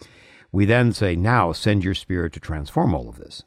we 0.50 0.64
then 0.64 0.92
say, 0.92 1.16
"Now 1.16 1.52
send 1.52 1.84
your 1.84 1.94
Spirit 1.94 2.32
to 2.34 2.40
transform 2.40 2.94
all 2.94 3.08
of 3.08 3.16
this." 3.16 3.42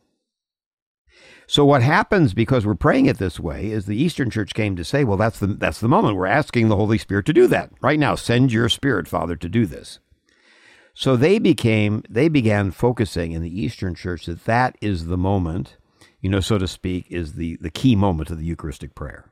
So 1.47 1.63
what 1.63 1.83
happens 1.83 2.33
because 2.33 2.65
we're 2.65 2.75
praying 2.75 3.05
it 3.05 3.17
this 3.17 3.39
way 3.39 3.69
is 3.69 3.85
the 3.85 4.01
Eastern 4.01 4.29
Church 4.29 4.53
came 4.53 4.75
to 4.75 4.83
say, 4.83 5.03
"Well, 5.03 5.17
that's 5.17 5.39
the 5.39 5.47
that's 5.47 5.79
the 5.79 5.87
moment 5.87 6.15
we're 6.15 6.25
asking 6.25 6.67
the 6.67 6.75
Holy 6.75 6.97
Spirit 6.97 7.25
to 7.27 7.33
do 7.33 7.47
that 7.47 7.71
right 7.81 7.99
now. 7.99 8.15
Send 8.15 8.51
your 8.51 8.69
Spirit, 8.69 9.07
Father, 9.07 9.35
to 9.35 9.49
do 9.49 9.65
this." 9.65 9.99
So 10.93 11.15
they 11.15 11.39
became 11.39 12.03
they 12.09 12.29
began 12.29 12.71
focusing 12.71 13.31
in 13.33 13.41
the 13.41 13.61
Eastern 13.61 13.95
Church 13.95 14.25
that 14.25 14.45
that 14.45 14.77
is 14.81 15.05
the 15.05 15.17
moment, 15.17 15.77
you 16.21 16.29
know, 16.29 16.39
so 16.39 16.57
to 16.57 16.67
speak, 16.67 17.05
is 17.09 17.33
the 17.33 17.57
the 17.57 17.69
key 17.69 17.95
moment 17.95 18.29
of 18.31 18.39
the 18.39 18.45
Eucharistic 18.45 18.95
prayer. 18.95 19.31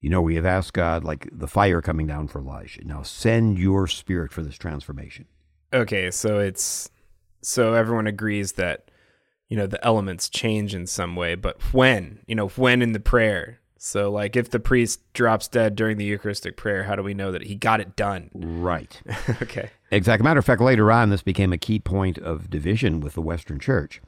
You 0.00 0.10
know, 0.10 0.22
we 0.22 0.36
have 0.36 0.46
asked 0.46 0.74
God 0.74 1.02
like 1.04 1.28
the 1.32 1.48
fire 1.48 1.82
coming 1.82 2.06
down 2.06 2.28
for 2.28 2.38
Elijah. 2.40 2.84
Now 2.84 3.02
send 3.02 3.58
your 3.58 3.86
spirit 3.86 4.32
for 4.32 4.42
this 4.42 4.56
transformation. 4.56 5.26
Okay, 5.72 6.10
so 6.10 6.38
it's 6.38 6.90
so 7.42 7.74
everyone 7.74 8.06
agrees 8.06 8.52
that 8.52 8.90
you 9.48 9.56
know 9.56 9.66
the 9.66 9.84
elements 9.84 10.28
change 10.28 10.74
in 10.74 10.86
some 10.86 11.16
way, 11.16 11.34
but 11.34 11.60
when? 11.72 12.20
You 12.26 12.34
know, 12.34 12.48
when 12.48 12.82
in 12.82 12.92
the 12.92 13.00
prayer. 13.00 13.60
So 13.76 14.10
like 14.10 14.36
if 14.36 14.50
the 14.50 14.60
priest 14.60 15.00
drops 15.12 15.48
dead 15.48 15.76
during 15.76 15.98
the 15.98 16.04
Eucharistic 16.04 16.56
prayer, 16.56 16.84
how 16.84 16.96
do 16.96 17.02
we 17.02 17.14
know 17.14 17.30
that 17.32 17.44
he 17.44 17.54
got 17.54 17.80
it 17.80 17.96
done? 17.96 18.30
Right. 18.34 19.00
okay. 19.42 19.70
Exactly. 19.90 20.24
Matter 20.24 20.40
of 20.40 20.44
fact, 20.44 20.60
later 20.60 20.90
on, 20.92 21.10
this 21.10 21.22
became 21.22 21.52
a 21.52 21.58
key 21.58 21.78
point 21.78 22.18
of 22.18 22.50
division 22.50 23.00
with 23.00 23.14
the 23.14 23.22
Western 23.22 23.58
Church. 23.58 24.00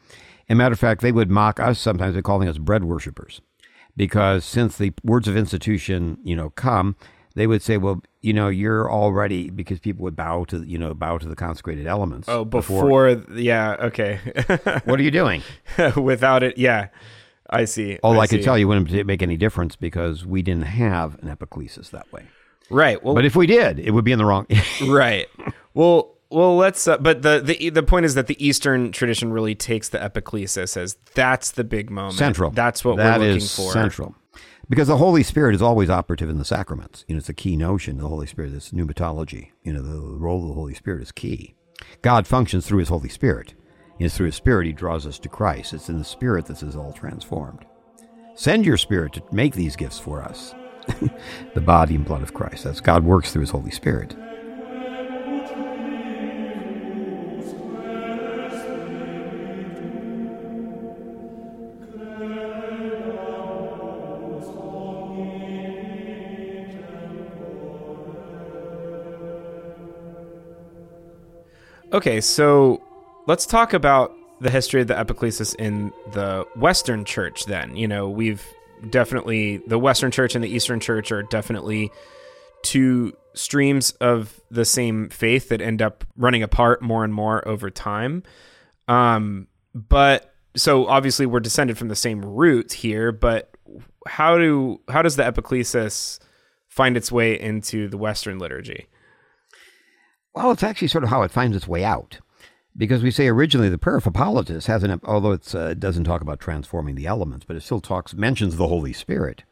And 0.48 0.58
matter 0.58 0.72
of 0.72 0.80
fact, 0.80 1.00
they 1.00 1.12
would 1.12 1.30
mock 1.30 1.60
us 1.60 1.78
sometimes 1.78 2.16
by 2.16 2.22
calling 2.22 2.48
us 2.48 2.58
bread 2.58 2.84
worshippers, 2.84 3.40
because 4.00 4.46
since 4.46 4.78
the 4.78 4.94
words 5.04 5.28
of 5.28 5.36
institution, 5.36 6.16
you 6.24 6.34
know, 6.34 6.48
come, 6.48 6.96
they 7.34 7.46
would 7.46 7.60
say, 7.60 7.76
"Well, 7.76 8.02
you 8.22 8.32
know, 8.32 8.48
you're 8.48 8.90
already 8.90 9.50
because 9.50 9.78
people 9.78 10.04
would 10.04 10.16
bow 10.16 10.44
to 10.44 10.62
you 10.62 10.78
know 10.78 10.94
bow 10.94 11.18
to 11.18 11.28
the 11.28 11.36
consecrated 11.36 11.86
elements." 11.86 12.26
Oh, 12.26 12.46
before, 12.46 13.10
yeah, 13.34 13.76
okay. 13.78 14.16
what 14.86 14.98
are 14.98 15.02
you 15.02 15.10
doing? 15.10 15.42
Without 15.96 16.42
it, 16.42 16.56
yeah, 16.56 16.88
I 17.50 17.66
see. 17.66 17.98
All 18.02 18.18
I, 18.18 18.22
I 18.22 18.26
could 18.26 18.42
tell 18.42 18.56
you 18.56 18.66
wouldn't 18.66 19.06
make 19.06 19.20
any 19.22 19.36
difference 19.36 19.76
because 19.76 20.24
we 20.24 20.40
didn't 20.40 20.64
have 20.64 21.22
an 21.22 21.28
epiclesis 21.28 21.90
that 21.90 22.10
way. 22.10 22.24
right. 22.70 23.04
Well, 23.04 23.14
But 23.14 23.26
if 23.26 23.36
we 23.36 23.46
did, 23.46 23.78
it 23.78 23.90
would 23.90 24.06
be 24.06 24.12
in 24.12 24.18
the 24.18 24.24
wrong. 24.24 24.46
right. 24.88 25.26
Well, 25.74 26.16
well, 26.30 26.56
let's. 26.56 26.86
Uh, 26.86 26.98
but 26.98 27.22
the 27.22 27.40
the 27.40 27.70
the 27.70 27.82
point 27.82 28.06
is 28.06 28.14
that 28.14 28.26
the 28.26 28.44
Eastern 28.44 28.92
tradition 28.92 29.32
really 29.32 29.54
takes 29.54 29.88
the 29.88 29.98
epiclesis 29.98 30.76
as 30.76 30.96
that's 31.14 31.50
the 31.52 31.64
big 31.64 31.90
moment. 31.90 32.16
central. 32.16 32.50
That's 32.50 32.84
what 32.84 32.96
That 32.96 33.18
we're 33.18 33.26
looking 33.26 33.36
is 33.38 33.54
for. 33.54 33.72
Central. 33.72 34.14
Because 34.68 34.86
the 34.86 34.98
Holy 34.98 35.24
Spirit 35.24 35.56
is 35.56 35.62
always 35.62 35.90
operative 35.90 36.30
in 36.30 36.38
the 36.38 36.44
sacraments. 36.44 37.04
You 37.08 37.16
know, 37.16 37.18
it's 37.18 37.28
a 37.28 37.34
key 37.34 37.56
notion. 37.56 37.98
The 37.98 38.06
Holy 38.06 38.28
Spirit, 38.28 38.52
this 38.52 38.70
pneumatology. 38.70 39.50
You 39.64 39.72
know, 39.72 39.82
the 39.82 39.98
role 39.98 40.42
of 40.42 40.48
the 40.48 40.54
Holy 40.54 40.74
Spirit 40.74 41.02
is 41.02 41.10
key. 41.10 41.56
God 42.02 42.28
functions 42.28 42.66
through 42.66 42.78
His 42.78 42.88
Holy 42.88 43.08
Spirit. 43.08 43.54
And 43.98 44.06
it's 44.06 44.16
through 44.16 44.26
His 44.26 44.36
Spirit 44.36 44.66
He 44.68 44.72
draws 44.72 45.06
us 45.08 45.18
to 45.18 45.28
Christ. 45.28 45.72
It's 45.74 45.88
in 45.88 45.98
the 45.98 46.04
Spirit 46.04 46.46
that 46.46 46.60
this 46.60 46.62
is 46.62 46.76
all 46.76 46.92
transformed. 46.92 47.64
Send 48.36 48.64
your 48.64 48.76
Spirit 48.76 49.12
to 49.14 49.22
make 49.32 49.54
these 49.54 49.74
gifts 49.74 49.98
for 49.98 50.22
us. 50.22 50.54
the 51.54 51.60
body 51.60 51.96
and 51.96 52.04
blood 52.04 52.22
of 52.22 52.32
Christ. 52.32 52.62
That's 52.62 52.80
God 52.80 53.02
works 53.04 53.32
through 53.32 53.42
His 53.42 53.50
Holy 53.50 53.72
Spirit. 53.72 54.14
Okay, 72.00 72.22
so 72.22 72.80
let's 73.26 73.44
talk 73.44 73.74
about 73.74 74.16
the 74.40 74.48
history 74.48 74.80
of 74.80 74.86
the 74.86 74.94
epiclesis 74.94 75.54
in 75.56 75.92
the 76.12 76.46
Western 76.56 77.04
Church. 77.04 77.44
Then, 77.44 77.76
you 77.76 77.86
know, 77.86 78.08
we've 78.08 78.42
definitely 78.88 79.58
the 79.58 79.78
Western 79.78 80.10
Church 80.10 80.34
and 80.34 80.42
the 80.42 80.48
Eastern 80.48 80.80
Church 80.80 81.12
are 81.12 81.22
definitely 81.22 81.90
two 82.62 83.12
streams 83.34 83.90
of 84.00 84.40
the 84.50 84.64
same 84.64 85.10
faith 85.10 85.50
that 85.50 85.60
end 85.60 85.82
up 85.82 86.06
running 86.16 86.42
apart 86.42 86.80
more 86.80 87.04
and 87.04 87.12
more 87.12 87.46
over 87.46 87.68
time. 87.68 88.22
Um, 88.88 89.46
but 89.74 90.34
so 90.56 90.86
obviously 90.86 91.26
we're 91.26 91.40
descended 91.40 91.76
from 91.76 91.88
the 91.88 91.96
same 91.96 92.24
root 92.24 92.72
here, 92.72 93.12
but 93.12 93.54
how 94.06 94.38
do 94.38 94.80
how 94.88 95.02
does 95.02 95.16
the 95.16 95.24
epiclesis 95.24 96.18
find 96.66 96.96
its 96.96 97.12
way 97.12 97.38
into 97.38 97.88
the 97.88 97.98
Western 97.98 98.38
liturgy? 98.38 98.86
Well, 100.34 100.50
it's 100.50 100.62
actually 100.62 100.88
sort 100.88 101.04
of 101.04 101.10
how 101.10 101.22
it 101.22 101.30
finds 101.30 101.56
its 101.56 101.68
way 101.68 101.84
out. 101.84 102.18
Because 102.76 103.02
we 103.02 103.10
say 103.10 103.26
originally 103.26 103.68
the 103.68 103.78
prayer 103.78 103.96
of 103.96 104.04
Hippolytus 104.04 104.66
has 104.66 104.84
an, 104.84 105.00
although 105.04 105.32
uh, 105.32 105.66
it 105.70 105.80
doesn't 105.80 106.04
talk 106.04 106.20
about 106.20 106.38
transforming 106.38 106.94
the 106.94 107.06
elements, 107.06 107.44
but 107.44 107.56
it 107.56 107.62
still 107.62 107.80
talks, 107.80 108.14
mentions 108.14 108.56
the 108.56 108.68
Holy 108.68 108.92
Spirit. 108.92 109.42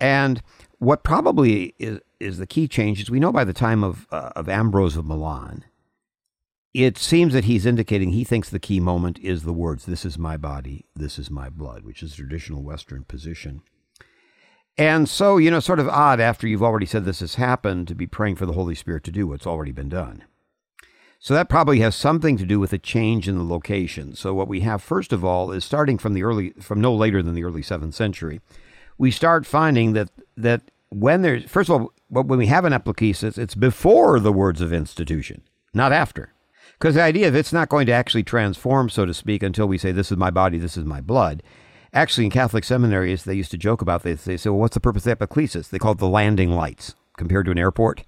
And 0.00 0.42
what 0.78 1.04
probably 1.04 1.74
is, 1.78 2.00
is 2.18 2.38
the 2.38 2.46
key 2.46 2.68
change 2.68 3.02
is 3.02 3.10
we 3.10 3.20
know 3.20 3.32
by 3.32 3.44
the 3.44 3.52
time 3.52 3.84
of, 3.84 4.06
uh, 4.10 4.30
of 4.34 4.48
Ambrose 4.48 4.96
of 4.96 5.04
Milan, 5.04 5.64
it 6.72 6.98
seems 6.98 7.32
that 7.32 7.44
he's 7.44 7.64
indicating 7.64 8.10
he 8.10 8.24
thinks 8.24 8.50
the 8.50 8.58
key 8.58 8.80
moment 8.80 9.18
is 9.20 9.42
the 9.42 9.52
words, 9.52 9.86
This 9.86 10.04
is 10.04 10.18
my 10.18 10.36
body, 10.36 10.86
this 10.94 11.18
is 11.18 11.30
my 11.30 11.48
blood, 11.48 11.84
which 11.84 12.02
is 12.02 12.14
traditional 12.14 12.62
Western 12.62 13.04
position. 13.04 13.62
And 14.78 15.08
so, 15.08 15.38
you 15.38 15.50
know, 15.50 15.60
sort 15.60 15.80
of 15.80 15.88
odd 15.88 16.20
after 16.20 16.46
you've 16.46 16.62
already 16.62 16.86
said 16.86 17.04
this 17.04 17.20
has 17.20 17.36
happened 17.36 17.88
to 17.88 17.94
be 17.94 18.06
praying 18.06 18.36
for 18.36 18.44
the 18.44 18.52
Holy 18.52 18.74
Spirit 18.74 19.04
to 19.04 19.10
do 19.10 19.26
what's 19.26 19.46
already 19.46 19.72
been 19.72 19.88
done. 19.88 20.24
So 21.18 21.32
that 21.34 21.48
probably 21.48 21.80
has 21.80 21.96
something 21.96 22.36
to 22.36 22.44
do 22.44 22.60
with 22.60 22.74
a 22.74 22.78
change 22.78 23.26
in 23.26 23.38
the 23.38 23.44
location. 23.44 24.14
So 24.14 24.34
what 24.34 24.48
we 24.48 24.60
have 24.60 24.82
first 24.82 25.12
of 25.12 25.24
all 25.24 25.50
is 25.50 25.64
starting 25.64 25.96
from 25.96 26.12
the 26.12 26.22
early 26.22 26.50
from 26.60 26.80
no 26.80 26.94
later 26.94 27.22
than 27.22 27.34
the 27.34 27.44
early 27.44 27.62
7th 27.62 27.94
century, 27.94 28.40
we 28.98 29.10
start 29.10 29.46
finding 29.46 29.94
that 29.94 30.10
that 30.36 30.62
when 30.90 31.22
there's 31.22 31.44
first 31.50 31.70
of 31.70 31.80
all 31.80 31.92
when 32.08 32.38
we 32.38 32.46
have 32.46 32.66
an 32.66 32.74
epiclesis, 32.74 33.38
it's 33.38 33.54
before 33.54 34.20
the 34.20 34.32
words 34.32 34.60
of 34.60 34.72
institution, 34.72 35.42
not 35.72 35.90
after. 35.90 36.32
Because 36.78 36.94
the 36.94 37.02
idea 37.02 37.26
of 37.26 37.34
it's 37.34 37.52
not 37.52 37.70
going 37.70 37.86
to 37.86 37.92
actually 37.92 38.22
transform, 38.22 38.90
so 38.90 39.06
to 39.06 39.14
speak, 39.14 39.42
until 39.42 39.66
we 39.66 39.78
say, 39.78 39.92
This 39.92 40.12
is 40.12 40.18
my 40.18 40.30
body, 40.30 40.58
this 40.58 40.76
is 40.76 40.84
my 40.84 41.00
blood. 41.00 41.42
Actually, 41.96 42.26
in 42.26 42.30
Catholic 42.30 42.62
seminaries, 42.62 43.24
they 43.24 43.32
used 43.32 43.50
to 43.52 43.56
joke 43.56 43.80
about 43.80 44.02
this. 44.02 44.24
They 44.24 44.36
say, 44.36 44.50
Well, 44.50 44.58
what's 44.58 44.74
the 44.74 44.80
purpose 44.80 45.06
of 45.06 45.18
the 45.18 45.26
epiclesis? 45.26 45.70
They 45.70 45.78
call 45.78 45.92
it 45.92 45.98
the 45.98 46.06
landing 46.06 46.50
lights 46.50 46.94
compared 47.16 47.46
to 47.46 47.52
an 47.52 47.58
airport. 47.58 48.04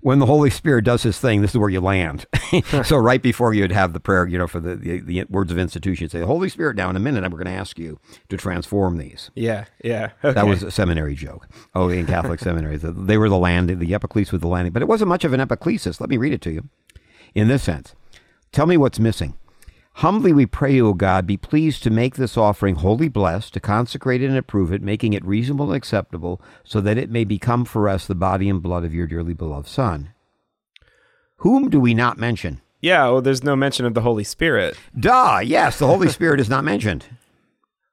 When 0.00 0.18
the 0.18 0.26
Holy 0.26 0.50
Spirit 0.50 0.84
does 0.84 1.02
his 1.02 1.18
thing, 1.18 1.40
this 1.40 1.52
is 1.52 1.56
where 1.56 1.70
you 1.70 1.80
land. 1.80 2.26
so, 2.84 2.98
right 2.98 3.22
before 3.22 3.54
you'd 3.54 3.72
have 3.72 3.94
the 3.94 4.00
prayer, 4.00 4.26
you 4.26 4.36
know, 4.36 4.46
for 4.46 4.60
the, 4.60 4.76
the, 4.76 5.00
the 5.00 5.24
words 5.30 5.50
of 5.50 5.58
institution, 5.58 6.10
say, 6.10 6.20
Holy 6.20 6.50
Spirit, 6.50 6.76
now 6.76 6.90
in 6.90 6.96
a 6.96 7.00
minute, 7.00 7.22
we're 7.24 7.42
going 7.42 7.46
to 7.46 7.58
ask 7.58 7.78
you 7.78 7.98
to 8.28 8.36
transform 8.36 8.98
these. 8.98 9.30
Yeah, 9.34 9.64
yeah. 9.82 10.10
Okay. 10.22 10.34
That 10.34 10.46
was 10.46 10.62
a 10.62 10.70
seminary 10.70 11.14
joke. 11.14 11.48
Oh, 11.74 11.88
in 11.88 12.04
Catholic 12.04 12.38
seminaries, 12.40 12.82
they 12.82 13.16
were 13.16 13.30
the 13.30 13.38
landing, 13.38 13.78
the 13.78 13.92
epiclesis 13.92 14.32
was 14.32 14.42
the 14.42 14.48
landing, 14.48 14.74
but 14.74 14.82
it 14.82 14.88
wasn't 14.88 15.08
much 15.08 15.24
of 15.24 15.32
an 15.32 15.40
epiclesis. 15.40 16.00
Let 16.02 16.10
me 16.10 16.18
read 16.18 16.34
it 16.34 16.42
to 16.42 16.52
you. 16.52 16.68
In 17.34 17.48
this 17.48 17.62
sense, 17.62 17.94
tell 18.52 18.66
me 18.66 18.76
what's 18.76 19.00
missing. 19.00 19.38
Humbly 20.00 20.30
we 20.30 20.44
pray, 20.44 20.78
O 20.78 20.92
God, 20.92 21.26
be 21.26 21.38
pleased 21.38 21.82
to 21.82 21.90
make 21.90 22.16
this 22.16 22.36
offering 22.36 22.74
wholly 22.74 23.08
blessed, 23.08 23.54
to 23.54 23.60
consecrate 23.60 24.22
it 24.22 24.26
and 24.26 24.36
approve 24.36 24.70
it, 24.70 24.82
making 24.82 25.14
it 25.14 25.24
reasonable 25.24 25.68
and 25.68 25.76
acceptable, 25.76 26.38
so 26.64 26.82
that 26.82 26.98
it 26.98 27.08
may 27.08 27.24
become 27.24 27.64
for 27.64 27.88
us 27.88 28.06
the 28.06 28.14
body 28.14 28.50
and 28.50 28.62
blood 28.62 28.84
of 28.84 28.92
your 28.92 29.06
dearly 29.06 29.32
beloved 29.32 29.66
Son. 29.66 30.10
Whom 31.36 31.70
do 31.70 31.80
we 31.80 31.94
not 31.94 32.18
mention? 32.18 32.60
Yeah, 32.82 33.08
well, 33.08 33.22
there's 33.22 33.42
no 33.42 33.56
mention 33.56 33.86
of 33.86 33.94
the 33.94 34.02
Holy 34.02 34.22
Spirit. 34.22 34.76
Duh, 35.00 35.40
yes, 35.42 35.78
the 35.78 35.86
Holy 35.86 36.08
Spirit 36.10 36.40
is 36.40 36.50
not 36.50 36.62
mentioned. 36.62 37.06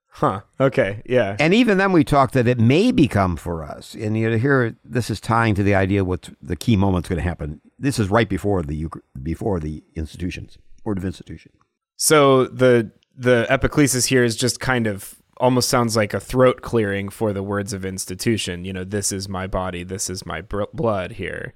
Huh. 0.10 0.42
Okay. 0.60 1.04
Yeah. 1.06 1.38
And 1.40 1.54
even 1.54 1.78
then, 1.78 1.94
we 1.94 2.04
talk 2.04 2.32
that 2.32 2.50
it 2.50 2.60
may 2.60 2.92
become 2.92 3.38
for 3.38 3.64
us. 3.64 3.96
And 3.96 4.18
you 4.18 4.30
know, 4.30 4.38
here, 4.38 4.76
this 4.84 5.10
is 5.10 5.22
tying 5.22 5.56
to 5.56 5.64
the 5.64 5.74
idea 5.74 6.04
what 6.04 6.32
the 6.42 6.58
key 6.58 6.76
moment's 6.76 7.08
going 7.08 7.18
to 7.18 7.24
happen. 7.24 7.62
This 7.80 7.98
is 7.98 8.10
right 8.10 8.28
before 8.28 8.62
the 8.62 8.88
before 9.22 9.62
the 9.62 9.84
institutions, 9.96 10.58
word 10.84 10.98
of 10.98 11.06
institution. 11.06 11.54
So 12.04 12.48
the 12.48 12.92
the 13.16 13.48
epiclesis 13.50 14.08
here 14.08 14.26
is 14.26 14.36
just 14.36 14.60
kind 14.60 14.88
of 14.88 15.16
almost 15.38 15.70
sounds 15.70 15.96
like 15.96 16.14
a 16.14 16.20
throat 16.20 16.62
clearing 16.62 17.08
for 17.08 17.32
the 17.32 17.42
words 17.42 17.72
of 17.72 17.86
institution. 17.86 18.66
You 18.66 18.74
know, 18.74 18.84
this 18.84 19.14
is 19.14 19.30
my 19.30 19.48
body, 19.48 19.84
this 19.84 20.10
is 20.10 20.26
my 20.26 20.42
br- 20.42 20.64
blood 20.74 21.14
here. 21.14 21.54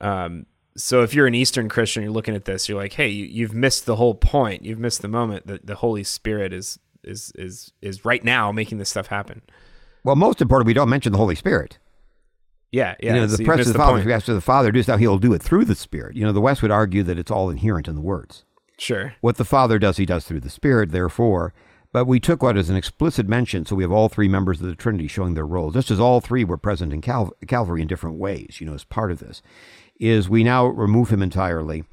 Um, 0.00 0.46
so 0.76 1.02
if 1.02 1.14
you're 1.14 1.26
an 1.26 1.34
Eastern 1.34 1.68
Christian, 1.68 2.04
you're 2.04 2.12
looking 2.12 2.36
at 2.36 2.44
this, 2.44 2.68
you're 2.68 2.78
like, 2.78 2.92
hey, 2.92 3.08
you, 3.08 3.24
you've 3.24 3.54
missed 3.54 3.86
the 3.86 3.96
whole 3.96 4.14
point. 4.14 4.64
You've 4.64 4.78
missed 4.78 5.02
the 5.02 5.08
moment 5.08 5.48
that 5.48 5.66
the 5.66 5.74
Holy 5.74 6.04
Spirit 6.04 6.52
is 6.52 6.78
is 7.02 7.32
is 7.34 7.72
is 7.82 8.04
right 8.04 8.22
now 8.22 8.52
making 8.52 8.78
this 8.78 8.88
stuff 8.90 9.08
happen. 9.08 9.42
Well, 10.04 10.14
most 10.14 10.40
important, 10.40 10.68
we 10.68 10.74
don't 10.74 10.90
mention 10.90 11.10
the 11.10 11.18
Holy 11.18 11.34
Spirit. 11.34 11.80
Yeah, 12.70 12.94
yeah. 13.00 13.14
you 13.14 13.20
know, 13.22 13.26
the 13.26 13.44
presence 13.44 13.66
of 13.66 13.72
the 13.72 13.80
the 13.80 13.84
Father, 13.84 13.98
if 13.98 14.04
we 14.06 14.12
ask 14.12 14.26
to 14.26 14.34
the 14.34 14.40
Father, 14.40 14.70
do 14.70 14.80
now 14.86 14.96
He'll 14.96 15.18
do 15.18 15.32
it 15.32 15.42
through 15.42 15.64
the 15.64 15.74
Spirit. 15.74 16.14
You 16.14 16.24
know, 16.24 16.32
the 16.32 16.40
West 16.40 16.62
would 16.62 16.70
argue 16.70 17.02
that 17.02 17.18
it's 17.18 17.32
all 17.32 17.50
inherent 17.50 17.88
in 17.88 17.96
the 17.96 18.00
words. 18.00 18.44
Sure. 18.82 19.14
What 19.20 19.36
the 19.36 19.44
Father 19.44 19.78
does, 19.78 19.96
He 19.96 20.04
does 20.04 20.24
through 20.24 20.40
the 20.40 20.50
Spirit, 20.50 20.90
therefore. 20.90 21.54
But 21.92 22.06
we 22.06 22.18
took 22.18 22.42
what 22.42 22.56
is 22.56 22.68
an 22.68 22.74
explicit 22.74 23.28
mention, 23.28 23.64
so 23.64 23.76
we 23.76 23.84
have 23.84 23.92
all 23.92 24.08
three 24.08 24.26
members 24.26 24.60
of 24.60 24.66
the 24.66 24.74
Trinity 24.74 25.06
showing 25.06 25.34
their 25.34 25.46
role, 25.46 25.70
just 25.70 25.92
as 25.92 26.00
all 26.00 26.20
three 26.20 26.42
were 26.42 26.56
present 26.56 26.92
in 26.92 27.00
Cal- 27.00 27.32
Calvary 27.46 27.80
in 27.80 27.86
different 27.86 28.16
ways, 28.16 28.56
you 28.58 28.66
know, 28.66 28.74
as 28.74 28.82
part 28.82 29.12
of 29.12 29.20
this, 29.20 29.40
is 30.00 30.28
we 30.28 30.42
now 30.42 30.66
remove 30.66 31.10
Him 31.10 31.22
entirely. 31.22 31.84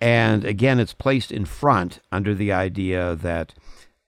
And 0.00 0.44
again, 0.44 0.80
it's 0.80 0.92
placed 0.92 1.30
in 1.30 1.44
front 1.44 2.00
under 2.10 2.34
the 2.34 2.50
idea 2.50 3.14
that 3.14 3.54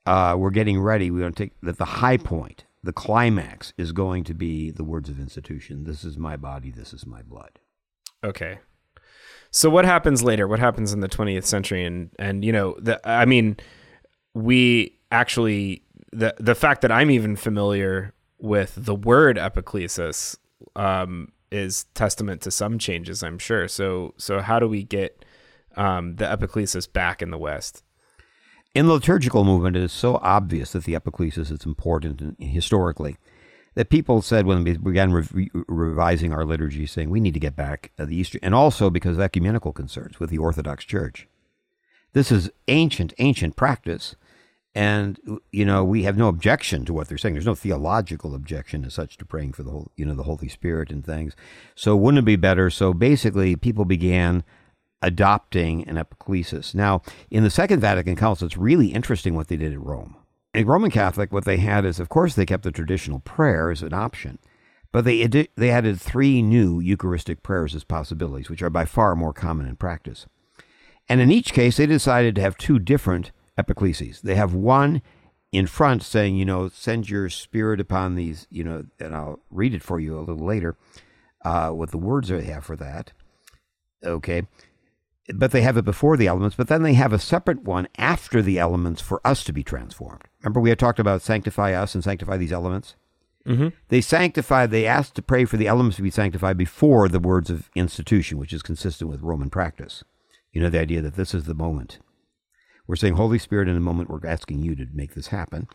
uh, 0.04 0.34
we're 0.36 0.50
getting 0.50 0.80
ready. 0.80 1.12
We 1.12 1.22
want 1.22 1.36
to 1.36 1.44
take 1.44 1.60
that 1.62 1.78
the 1.78 1.84
high 1.84 2.16
point, 2.16 2.64
the 2.82 2.92
climax, 2.92 3.72
is 3.78 3.92
going 3.92 4.24
to 4.24 4.34
be 4.34 4.72
the 4.72 4.84
words 4.84 5.08
of 5.08 5.20
institution. 5.20 5.84
This 5.84 6.02
is 6.02 6.18
my 6.18 6.36
body. 6.36 6.72
This 6.72 6.92
is 6.92 7.06
my 7.06 7.22
blood. 7.22 7.60
Okay. 8.24 8.58
So 9.50 9.70
what 9.70 9.84
happens 9.84 10.22
later? 10.22 10.46
What 10.46 10.58
happens 10.58 10.92
in 10.92 11.00
the 11.00 11.08
20th 11.08 11.44
century? 11.44 11.84
And 11.84 12.10
and 12.18 12.44
you 12.44 12.52
know, 12.52 12.76
the 12.78 13.00
I 13.08 13.24
mean, 13.24 13.56
we 14.34 14.98
actually 15.10 15.82
the 16.12 16.34
the 16.38 16.54
fact 16.54 16.82
that 16.82 16.92
I'm 16.92 17.10
even 17.10 17.36
familiar 17.36 18.12
with 18.38 18.74
the 18.76 18.94
word 18.94 19.36
epiclesis 19.36 20.36
um, 20.74 21.32
is 21.50 21.84
testament 21.94 22.42
to 22.42 22.50
some 22.50 22.78
changes, 22.78 23.22
I'm 23.22 23.38
sure. 23.38 23.68
So 23.68 24.14
so 24.18 24.40
how 24.40 24.58
do 24.58 24.68
we 24.68 24.82
get 24.82 25.24
um, 25.76 26.16
the 26.16 26.24
epiclesis 26.24 26.90
back 26.92 27.22
in 27.22 27.30
the 27.30 27.38
West? 27.38 27.82
In 28.74 28.88
the 28.88 28.92
liturgical 28.92 29.42
movement, 29.42 29.74
it 29.74 29.82
is 29.82 29.92
so 29.92 30.16
obvious 30.16 30.72
that 30.72 30.84
the 30.84 30.92
epiclesis 30.92 31.50
is 31.50 31.64
important 31.64 32.36
historically 32.38 33.16
that 33.76 33.90
people 33.90 34.22
said 34.22 34.46
when 34.46 34.64
we 34.64 34.76
began 34.76 35.12
re- 35.12 35.50
revising 35.68 36.32
our 36.32 36.44
liturgy, 36.44 36.86
saying 36.86 37.10
we 37.10 37.20
need 37.20 37.34
to 37.34 37.40
get 37.40 37.54
back 37.54 37.92
the 37.96 38.16
Easter, 38.16 38.40
and 38.42 38.54
also 38.54 38.90
because 38.90 39.16
of 39.16 39.22
ecumenical 39.22 39.72
concerns 39.72 40.18
with 40.18 40.30
the 40.30 40.38
Orthodox 40.38 40.84
Church. 40.84 41.28
This 42.12 42.32
is 42.32 42.50
ancient, 42.66 43.12
ancient 43.18 43.54
practice, 43.54 44.16
And 44.76 45.18
you 45.52 45.64
know, 45.64 45.82
we 45.82 46.02
have 46.02 46.18
no 46.18 46.28
objection 46.28 46.84
to 46.84 46.92
what 46.92 47.08
they're 47.08 47.16
saying. 47.16 47.34
There's 47.34 47.46
no 47.46 47.54
theological 47.54 48.34
objection 48.34 48.84
as 48.84 48.92
such 48.92 49.16
to 49.16 49.24
praying 49.24 49.54
for 49.54 49.62
the 49.62 49.70
whole, 49.70 49.90
you 49.96 50.04
know, 50.04 50.14
the 50.14 50.24
Holy 50.24 50.48
Spirit 50.48 50.90
and 50.90 51.02
things. 51.02 51.34
So 51.74 51.96
wouldn't 51.96 52.18
it 52.18 52.26
be 52.26 52.36
better? 52.36 52.68
So 52.68 52.92
basically, 52.92 53.56
people 53.56 53.86
began 53.86 54.44
adopting 55.00 55.88
an 55.88 55.96
epiclesis. 55.96 56.74
Now, 56.74 57.00
in 57.30 57.42
the 57.42 57.48
Second 57.50 57.80
Vatican 57.80 58.16
Council, 58.16 58.44
it's 58.44 58.58
really 58.58 58.88
interesting 58.88 59.34
what 59.34 59.48
they 59.48 59.56
did 59.56 59.72
at 59.72 59.80
Rome. 59.80 60.16
In 60.56 60.66
Roman 60.66 60.90
Catholic, 60.90 61.32
what 61.32 61.44
they 61.44 61.58
had 61.58 61.84
is, 61.84 62.00
of 62.00 62.08
course, 62.08 62.34
they 62.34 62.46
kept 62.46 62.62
the 62.64 62.70
traditional 62.70 63.18
prayer 63.18 63.70
as 63.70 63.82
an 63.82 63.92
option, 63.92 64.38
but 64.90 65.04
they 65.04 65.22
adi- 65.22 65.50
they 65.54 65.68
added 65.70 66.00
three 66.00 66.40
new 66.40 66.80
Eucharistic 66.80 67.42
prayers 67.42 67.74
as 67.74 67.84
possibilities, 67.84 68.48
which 68.48 68.62
are 68.62 68.70
by 68.70 68.86
far 68.86 69.14
more 69.14 69.34
common 69.34 69.66
in 69.66 69.76
practice. 69.76 70.26
And 71.10 71.20
in 71.20 71.30
each 71.30 71.52
case, 71.52 71.76
they 71.76 71.84
decided 71.84 72.34
to 72.34 72.40
have 72.40 72.56
two 72.56 72.78
different 72.78 73.32
epicleses. 73.58 74.22
They 74.22 74.34
have 74.36 74.54
one 74.54 75.02
in 75.52 75.66
front 75.66 76.02
saying, 76.02 76.36
you 76.36 76.46
know, 76.46 76.70
send 76.70 77.10
your 77.10 77.28
spirit 77.28 77.78
upon 77.78 78.14
these, 78.14 78.46
you 78.50 78.64
know, 78.64 78.86
and 78.98 79.14
I'll 79.14 79.40
read 79.50 79.74
it 79.74 79.82
for 79.82 80.00
you 80.00 80.18
a 80.18 80.20
little 80.20 80.46
later, 80.46 80.74
uh, 81.44 81.68
what 81.68 81.90
the 81.90 81.98
words 81.98 82.30
they 82.30 82.44
have 82.44 82.64
for 82.64 82.76
that. 82.76 83.12
Okay. 84.02 84.46
But 85.34 85.50
they 85.50 85.62
have 85.62 85.76
it 85.76 85.84
before 85.84 86.16
the 86.16 86.28
elements, 86.28 86.56
but 86.56 86.68
then 86.68 86.82
they 86.82 86.94
have 86.94 87.12
a 87.12 87.18
separate 87.18 87.64
one 87.64 87.88
after 87.98 88.42
the 88.42 88.58
elements 88.58 89.02
for 89.02 89.20
us 89.24 89.42
to 89.44 89.52
be 89.52 89.64
transformed. 89.64 90.22
Remember, 90.42 90.60
we 90.60 90.68
had 90.68 90.78
talked 90.78 91.00
about 91.00 91.22
sanctify 91.22 91.72
us 91.72 91.94
and 91.94 92.04
sanctify 92.04 92.36
these 92.36 92.52
elements? 92.52 92.94
Mm-hmm. 93.46 93.68
They 93.88 94.00
sanctify, 94.00 94.66
they 94.66 94.86
asked 94.86 95.14
to 95.16 95.22
pray 95.22 95.44
for 95.44 95.56
the 95.56 95.66
elements 95.66 95.96
to 95.96 96.02
be 96.02 96.10
sanctified 96.10 96.56
before 96.56 97.08
the 97.08 97.20
words 97.20 97.50
of 97.50 97.70
institution, 97.74 98.38
which 98.38 98.52
is 98.52 98.62
consistent 98.62 99.10
with 99.10 99.22
Roman 99.22 99.50
practice. 99.50 100.04
You 100.52 100.60
know, 100.60 100.70
the 100.70 100.80
idea 100.80 101.00
that 101.02 101.16
this 101.16 101.34
is 101.34 101.44
the 101.44 101.54
moment. 101.54 101.98
We're 102.86 102.96
saying, 102.96 103.14
Holy 103.14 103.38
Spirit, 103.38 103.68
in 103.68 103.76
a 103.76 103.80
moment, 103.80 104.08
we're 104.08 104.26
asking 104.26 104.60
you 104.60 104.76
to 104.76 104.86
make 104.92 105.14
this 105.14 105.28
happen. 105.28 105.68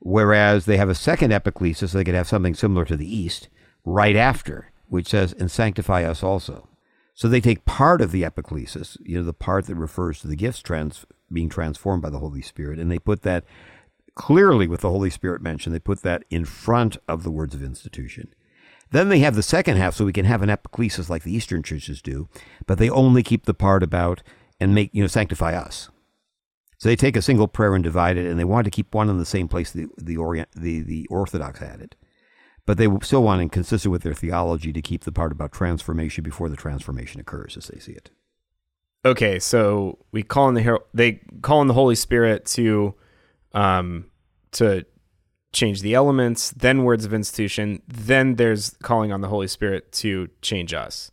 Whereas 0.00 0.66
they 0.66 0.76
have 0.76 0.88
a 0.88 0.94
second 0.94 1.32
epiclesis, 1.32 1.92
they 1.92 2.04
could 2.04 2.14
have 2.14 2.28
something 2.28 2.54
similar 2.54 2.84
to 2.84 2.96
the 2.96 3.12
East 3.14 3.48
right 3.84 4.16
after, 4.16 4.72
which 4.88 5.08
says, 5.08 5.32
and 5.32 5.50
sanctify 5.50 6.04
us 6.04 6.22
also. 6.22 6.68
So 7.16 7.28
they 7.28 7.40
take 7.40 7.64
part 7.64 8.02
of 8.02 8.12
the 8.12 8.22
epiclesis, 8.22 8.98
you 9.02 9.16
know, 9.16 9.24
the 9.24 9.32
part 9.32 9.66
that 9.66 9.74
refers 9.74 10.20
to 10.20 10.28
the 10.28 10.36
gifts 10.36 10.60
trans- 10.60 11.06
being 11.32 11.48
transformed 11.48 12.02
by 12.02 12.10
the 12.10 12.18
Holy 12.18 12.42
Spirit, 12.42 12.78
and 12.78 12.92
they 12.92 12.98
put 12.98 13.22
that 13.22 13.44
clearly 14.14 14.68
with 14.68 14.82
the 14.82 14.90
Holy 14.90 15.08
Spirit 15.08 15.40
mentioned, 15.40 15.74
they 15.74 15.80
put 15.80 16.02
that 16.02 16.24
in 16.28 16.44
front 16.44 16.98
of 17.08 17.22
the 17.22 17.30
words 17.30 17.54
of 17.54 17.62
institution. 17.62 18.34
Then 18.90 19.08
they 19.08 19.20
have 19.20 19.34
the 19.34 19.42
second 19.42 19.78
half, 19.78 19.94
so 19.94 20.04
we 20.04 20.12
can 20.12 20.26
have 20.26 20.42
an 20.42 20.50
epiclesis 20.50 21.08
like 21.08 21.22
the 21.22 21.34
Eastern 21.34 21.62
churches 21.62 22.02
do, 22.02 22.28
but 22.66 22.76
they 22.76 22.90
only 22.90 23.22
keep 23.22 23.46
the 23.46 23.54
part 23.54 23.82
about 23.82 24.22
and 24.60 24.74
make, 24.74 24.90
you 24.92 25.02
know, 25.02 25.08
sanctify 25.08 25.54
us. 25.54 25.88
So 26.76 26.90
they 26.90 26.96
take 26.96 27.16
a 27.16 27.22
single 27.22 27.48
prayer 27.48 27.74
and 27.74 27.82
divide 27.82 28.18
it, 28.18 28.26
and 28.26 28.38
they 28.38 28.44
want 28.44 28.66
to 28.66 28.70
keep 28.70 28.94
one 28.94 29.08
in 29.08 29.16
the 29.16 29.24
same 29.24 29.48
place 29.48 29.70
the 29.70 29.88
the, 29.96 30.18
Orient, 30.18 30.50
the, 30.54 30.80
the 30.80 31.06
Orthodox 31.08 31.60
had 31.60 31.80
it. 31.80 31.94
But 32.66 32.78
they 32.78 32.88
still 33.02 33.22
want, 33.22 33.40
and 33.40 33.50
consistent 33.50 33.92
with 33.92 34.02
their 34.02 34.14
theology, 34.14 34.72
to 34.72 34.82
keep 34.82 35.04
the 35.04 35.12
part 35.12 35.32
about 35.32 35.52
transformation 35.52 36.24
before 36.24 36.48
the 36.48 36.56
transformation 36.56 37.20
occurs, 37.20 37.56
as 37.56 37.68
they 37.68 37.78
see 37.78 37.92
it. 37.92 38.10
Okay, 39.04 39.38
so 39.38 39.98
we 40.10 40.24
call 40.24 40.48
in 40.48 40.54
the 40.54 40.80
they 40.92 41.20
call 41.42 41.62
in 41.62 41.68
the 41.68 41.74
Holy 41.74 41.94
Spirit 41.94 42.44
to, 42.46 42.94
um, 43.54 44.06
to 44.52 44.84
change 45.52 45.80
the 45.80 45.94
elements, 45.94 46.50
then 46.50 46.82
words 46.82 47.04
of 47.04 47.14
institution, 47.14 47.82
then 47.86 48.34
there's 48.34 48.76
calling 48.82 49.12
on 49.12 49.20
the 49.20 49.28
Holy 49.28 49.46
Spirit 49.46 49.92
to 49.92 50.28
change 50.42 50.74
us. 50.74 51.10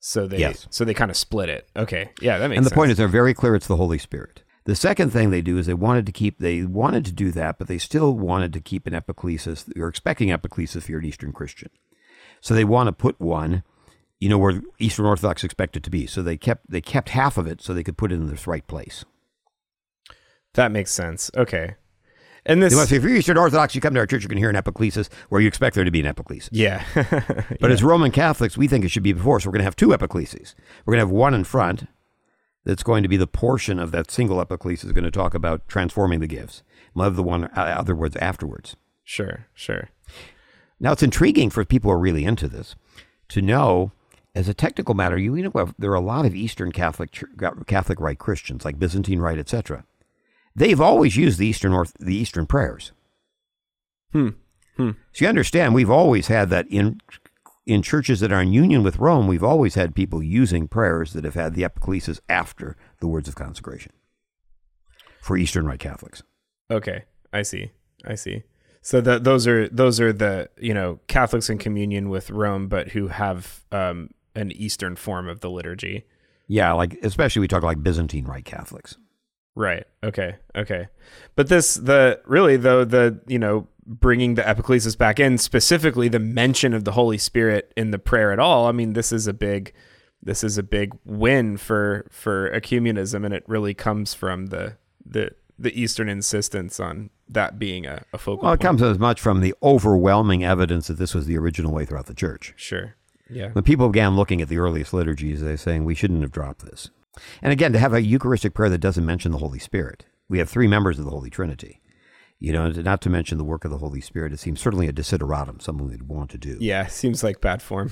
So 0.00 0.26
they 0.26 0.38
Yes. 0.38 0.66
so 0.70 0.84
they 0.84 0.94
kind 0.94 1.10
of 1.10 1.16
split 1.16 1.48
it. 1.48 1.68
Okay, 1.76 2.10
yeah, 2.20 2.38
that 2.38 2.48
makes 2.48 2.58
and 2.58 2.66
the 2.66 2.70
sense. 2.70 2.76
point 2.76 2.90
is, 2.90 2.96
they're 2.96 3.08
very 3.08 3.34
clear 3.34 3.54
it's 3.54 3.66
the 3.66 3.76
Holy 3.76 3.98
Spirit. 3.98 4.42
The 4.68 4.76
second 4.76 5.14
thing 5.14 5.30
they 5.30 5.40
do 5.40 5.56
is 5.56 5.64
they 5.64 5.72
wanted 5.72 6.04
to 6.04 6.12
keep, 6.12 6.40
they 6.40 6.62
wanted 6.62 7.06
to 7.06 7.12
do 7.12 7.30
that, 7.30 7.56
but 7.56 7.68
they 7.68 7.78
still 7.78 8.12
wanted 8.12 8.52
to 8.52 8.60
keep 8.60 8.86
an 8.86 8.92
epiclesis. 8.92 9.64
You're 9.74 9.88
expecting 9.88 10.28
epiclesis 10.28 10.76
if 10.76 10.90
you're 10.90 10.98
an 10.98 11.06
Eastern 11.06 11.32
Christian. 11.32 11.70
So 12.42 12.52
they 12.52 12.64
want 12.64 12.88
to 12.88 12.92
put 12.92 13.18
one, 13.18 13.62
you 14.20 14.28
know, 14.28 14.36
where 14.36 14.60
Eastern 14.78 15.06
Orthodox 15.06 15.42
expect 15.42 15.78
it 15.78 15.82
to 15.84 15.90
be. 15.90 16.06
So 16.06 16.20
they 16.20 16.36
kept, 16.36 16.70
they 16.70 16.82
kept 16.82 17.08
half 17.08 17.38
of 17.38 17.46
it 17.46 17.62
so 17.62 17.72
they 17.72 17.82
could 17.82 17.96
put 17.96 18.12
it 18.12 18.16
in 18.16 18.26
this 18.26 18.46
right 18.46 18.66
place. 18.66 19.06
that 20.52 20.70
makes 20.70 20.90
sense. 20.90 21.30
Okay, 21.34 21.76
and 22.44 22.62
this 22.62 22.74
They 22.74 22.76
want 22.76 22.90
to 22.90 22.96
if 22.96 23.02
you're 23.02 23.16
Eastern 23.16 23.38
Orthodox, 23.38 23.74
you 23.74 23.80
come 23.80 23.94
to 23.94 24.00
our 24.00 24.06
church, 24.06 24.22
you 24.22 24.28
can 24.28 24.36
hear 24.36 24.50
an 24.50 24.56
epiclesis 24.56 25.08
where 25.30 25.40
you 25.40 25.48
expect 25.48 25.76
there 25.76 25.84
to 25.84 25.90
be 25.90 26.00
an 26.00 26.14
epiclesis. 26.14 26.50
yeah, 26.52 26.84
But 27.58 27.70
as 27.70 27.82
Roman 27.82 28.10
Catholics, 28.10 28.58
we 28.58 28.68
think 28.68 28.84
it 28.84 28.90
should 28.90 29.02
be 29.02 29.14
before. 29.14 29.40
So 29.40 29.48
we're 29.48 29.52
going 29.52 29.60
to 29.60 29.64
have 29.64 29.76
two 29.76 29.88
epicleses. 29.88 30.54
We're 30.84 30.92
going 30.92 31.00
to 31.00 31.06
have 31.06 31.10
one 31.10 31.32
in 31.32 31.44
front 31.44 31.86
that's 32.68 32.82
going 32.82 33.02
to 33.02 33.08
be 33.08 33.16
the 33.16 33.26
portion 33.26 33.78
of 33.78 33.92
that 33.92 34.10
single 34.10 34.44
epiclesis 34.44 34.84
is 34.84 34.92
going 34.92 35.02
to 35.02 35.10
talk 35.10 35.32
about 35.32 35.66
transforming 35.68 36.20
the 36.20 36.26
gifts. 36.26 36.62
We'll 36.94 37.04
have 37.04 37.16
the 37.16 37.22
one, 37.22 37.44
uh, 37.44 37.74
other 37.78 37.94
words, 37.94 38.14
afterwards. 38.16 38.76
sure, 39.02 39.46
sure. 39.54 39.88
Now, 40.78 40.92
it's 40.92 41.02
intriguing 41.02 41.48
for 41.48 41.64
people 41.64 41.90
who 41.90 41.94
are 41.96 41.98
really 41.98 42.26
into 42.26 42.46
this 42.46 42.76
to 43.30 43.40
know, 43.40 43.92
as 44.34 44.50
a 44.50 44.54
technical 44.54 44.94
matter, 44.94 45.16
you 45.16 45.34
know, 45.34 45.72
there 45.78 45.90
are 45.90 45.94
a 45.94 46.00
lot 46.00 46.26
of 46.26 46.34
Eastern 46.34 46.70
Catholic 46.70 47.18
Catholic 47.66 48.00
Rite 48.00 48.18
Christians, 48.18 48.66
like 48.66 48.78
Byzantine 48.78 49.20
Rite, 49.20 49.38
etc. 49.38 49.86
They've 50.54 50.80
always 50.80 51.16
used 51.16 51.38
the 51.38 51.46
Eastern 51.46 51.72
Orth- 51.72 51.96
the 51.98 52.14
Eastern 52.14 52.44
prayers. 52.44 52.92
Hmm. 54.12 54.28
Hmm. 54.76 54.90
So 55.12 55.24
you 55.24 55.28
understand, 55.30 55.74
we've 55.74 55.90
always 55.90 56.26
had 56.26 56.50
that 56.50 56.66
in 56.68 57.00
in 57.68 57.82
churches 57.82 58.20
that 58.20 58.32
are 58.32 58.40
in 58.40 58.52
union 58.52 58.82
with 58.82 58.98
Rome. 58.98 59.26
We've 59.26 59.44
always 59.44 59.74
had 59.74 59.94
people 59.94 60.22
using 60.22 60.66
prayers 60.66 61.12
that 61.12 61.24
have 61.24 61.34
had 61.34 61.54
the 61.54 61.62
epiclesis 61.62 62.18
after 62.28 62.76
the 62.98 63.06
words 63.06 63.28
of 63.28 63.34
consecration 63.34 63.92
for 65.20 65.36
Eastern 65.36 65.66
Rite 65.66 65.78
Catholics. 65.78 66.22
Okay, 66.70 67.04
I 67.30 67.42
see. 67.42 67.70
I 68.06 68.14
see. 68.14 68.42
So 68.80 69.02
the, 69.02 69.18
those 69.18 69.46
are 69.46 69.68
those 69.68 70.00
are 70.00 70.14
the 70.14 70.48
you 70.58 70.72
know 70.72 71.00
Catholics 71.08 71.50
in 71.50 71.58
communion 71.58 72.08
with 72.08 72.30
Rome, 72.30 72.68
but 72.68 72.88
who 72.88 73.08
have 73.08 73.64
um, 73.70 74.10
an 74.34 74.50
Eastern 74.52 74.96
form 74.96 75.28
of 75.28 75.40
the 75.40 75.50
liturgy. 75.50 76.06
Yeah, 76.46 76.72
like 76.72 76.98
especially 77.02 77.40
we 77.40 77.48
talk 77.48 77.62
like 77.62 77.82
Byzantine 77.82 78.24
Rite 78.24 78.46
Catholics. 78.46 78.96
Right. 79.54 79.84
Okay. 80.02 80.36
Okay. 80.56 80.88
But 81.36 81.48
this 81.48 81.74
the 81.74 82.22
really 82.24 82.56
though 82.56 82.86
the 82.86 83.20
you 83.26 83.38
know 83.38 83.66
bringing 83.88 84.34
the 84.34 84.42
epiclesis 84.42 84.96
back 84.96 85.18
in 85.18 85.38
specifically 85.38 86.08
the 86.08 86.18
mention 86.18 86.74
of 86.74 86.84
the 86.84 86.92
Holy 86.92 87.18
Spirit 87.18 87.72
in 87.76 87.90
the 87.90 87.98
prayer 87.98 88.32
at 88.32 88.38
all. 88.38 88.66
I 88.66 88.72
mean, 88.72 88.92
this 88.92 89.10
is 89.10 89.26
a 89.26 89.32
big 89.32 89.72
this 90.22 90.44
is 90.44 90.58
a 90.58 90.62
big 90.62 90.96
win 91.04 91.56
for 91.56 92.06
for 92.10 92.50
ecumenism, 92.50 93.24
and 93.24 93.32
it 93.32 93.44
really 93.46 93.74
comes 93.74 94.14
from 94.14 94.46
the 94.46 94.76
the 95.04 95.32
the 95.58 95.80
Eastern 95.80 96.08
insistence 96.08 96.78
on 96.78 97.10
that 97.28 97.58
being 97.58 97.86
a, 97.86 98.04
a 98.12 98.18
focal. 98.18 98.44
Well, 98.44 98.52
it 98.52 98.58
point. 98.58 98.68
comes 98.68 98.82
as 98.82 98.98
much 98.98 99.20
from 99.20 99.40
the 99.40 99.54
overwhelming 99.62 100.44
evidence 100.44 100.86
that 100.86 100.98
this 100.98 101.14
was 101.14 101.26
the 101.26 101.36
original 101.36 101.72
way 101.72 101.84
throughout 101.84 102.06
the 102.06 102.14
church. 102.14 102.54
Sure. 102.56 102.94
Yeah. 103.30 103.50
When 103.52 103.64
people 103.64 103.88
began 103.88 104.16
looking 104.16 104.40
at 104.40 104.48
the 104.48 104.58
earliest 104.58 104.92
liturgies, 104.92 105.42
they're 105.42 105.56
saying 105.56 105.84
we 105.84 105.94
shouldn't 105.94 106.22
have 106.22 106.30
dropped 106.32 106.64
this. 106.64 106.90
And 107.42 107.52
again, 107.52 107.72
to 107.72 107.78
have 107.78 107.92
a 107.92 108.02
Eucharistic 108.02 108.54
prayer 108.54 108.70
that 108.70 108.78
doesn't 108.78 109.04
mention 109.04 109.32
the 109.32 109.38
Holy 109.38 109.58
Spirit, 109.58 110.06
we 110.28 110.38
have 110.38 110.48
three 110.48 110.68
members 110.68 110.98
of 110.98 111.04
the 111.04 111.10
Holy 111.10 111.30
Trinity. 111.30 111.80
You 112.40 112.52
know, 112.52 112.70
not 112.70 113.00
to 113.02 113.10
mention 113.10 113.36
the 113.36 113.44
work 113.44 113.64
of 113.64 113.70
the 113.70 113.78
Holy 113.78 114.00
Spirit, 114.00 114.32
it 114.32 114.38
seems 114.38 114.60
certainly 114.60 114.86
a 114.86 114.92
desideratum, 114.92 115.60
something 115.60 115.88
we'd 115.88 116.04
want 116.04 116.30
to 116.30 116.38
do. 116.38 116.56
Yeah, 116.60 116.86
seems 116.86 117.24
like 117.24 117.40
bad 117.40 117.60
form. 117.62 117.90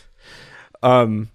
um 0.82 1.30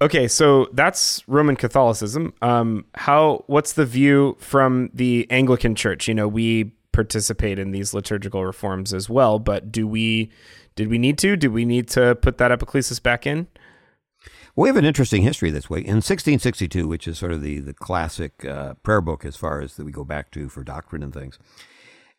okay, 0.00 0.28
so 0.28 0.68
that's 0.72 1.26
Roman 1.26 1.56
Catholicism. 1.56 2.34
Um 2.40 2.84
how 2.94 3.44
what's 3.48 3.72
the 3.72 3.86
view 3.86 4.36
from 4.38 4.90
the 4.94 5.26
Anglican 5.30 5.74
Church? 5.74 6.06
You 6.06 6.14
know, 6.14 6.28
we 6.28 6.72
participate 6.92 7.58
in 7.58 7.72
these 7.72 7.94
liturgical 7.94 8.44
reforms 8.44 8.92
as 8.92 9.08
well, 9.08 9.38
but 9.38 9.72
do 9.72 9.88
we 9.88 10.30
did 10.76 10.88
we 10.88 10.98
need 10.98 11.18
to? 11.18 11.36
Do 11.36 11.50
we 11.50 11.64
need 11.64 11.88
to 11.88 12.14
put 12.14 12.38
that 12.38 12.50
epiclesis 12.50 13.02
back 13.02 13.26
in? 13.26 13.48
We 14.60 14.68
have 14.68 14.76
an 14.76 14.84
interesting 14.84 15.22
history 15.22 15.50
this 15.50 15.70
way. 15.70 15.78
In 15.78 16.02
1662, 16.02 16.86
which 16.86 17.08
is 17.08 17.16
sort 17.16 17.32
of 17.32 17.40
the, 17.40 17.60
the 17.60 17.72
classic 17.72 18.44
uh, 18.44 18.74
prayer 18.82 19.00
book 19.00 19.24
as 19.24 19.34
far 19.34 19.62
as 19.62 19.76
that 19.76 19.86
we 19.86 19.90
go 19.90 20.04
back 20.04 20.30
to 20.32 20.50
for 20.50 20.62
doctrine 20.62 21.02
and 21.02 21.14
things, 21.14 21.38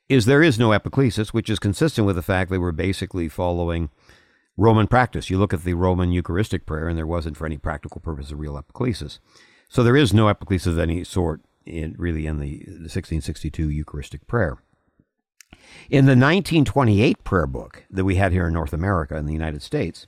is 0.09 0.25
there 0.25 0.41
is 0.41 0.57
no 0.57 0.69
epiclesis, 0.69 1.35
which 1.35 1.51
is 1.51 1.59
consistent 1.59 2.07
with 2.07 2.15
the 2.15 2.23
fact 2.23 2.49
they 2.49 2.57
were 2.57 2.71
basically 2.71 3.29
following 3.29 3.91
Roman 4.57 4.87
practice. 4.87 5.29
You 5.29 5.37
look 5.37 5.53
at 5.53 5.63
the 5.63 5.75
Roman 5.75 6.11
Eucharistic 6.11 6.65
prayer, 6.65 6.87
and 6.87 6.97
there 6.97 7.05
wasn't 7.05 7.37
for 7.37 7.45
any 7.45 7.59
practical 7.59 8.01
purpose 8.01 8.31
a 8.31 8.35
real 8.35 8.59
epiclesis. 8.59 9.19
So 9.69 9.83
there 9.83 9.95
is 9.95 10.11
no 10.11 10.25
epiclesis 10.25 10.65
of 10.65 10.79
any 10.79 11.03
sort 11.03 11.41
in 11.67 11.93
really 11.99 12.25
in 12.25 12.39
the 12.39 12.57
1662 12.65 13.69
Eucharistic 13.69 14.25
prayer. 14.25 14.57
In 15.91 16.05
the 16.05 16.17
1928 16.17 17.23
prayer 17.23 17.45
book 17.45 17.85
that 17.91 18.03
we 18.03 18.15
had 18.15 18.31
here 18.31 18.47
in 18.47 18.53
North 18.53 18.73
America 18.73 19.15
in 19.15 19.27
the 19.27 19.33
United 19.33 19.61
States, 19.61 20.07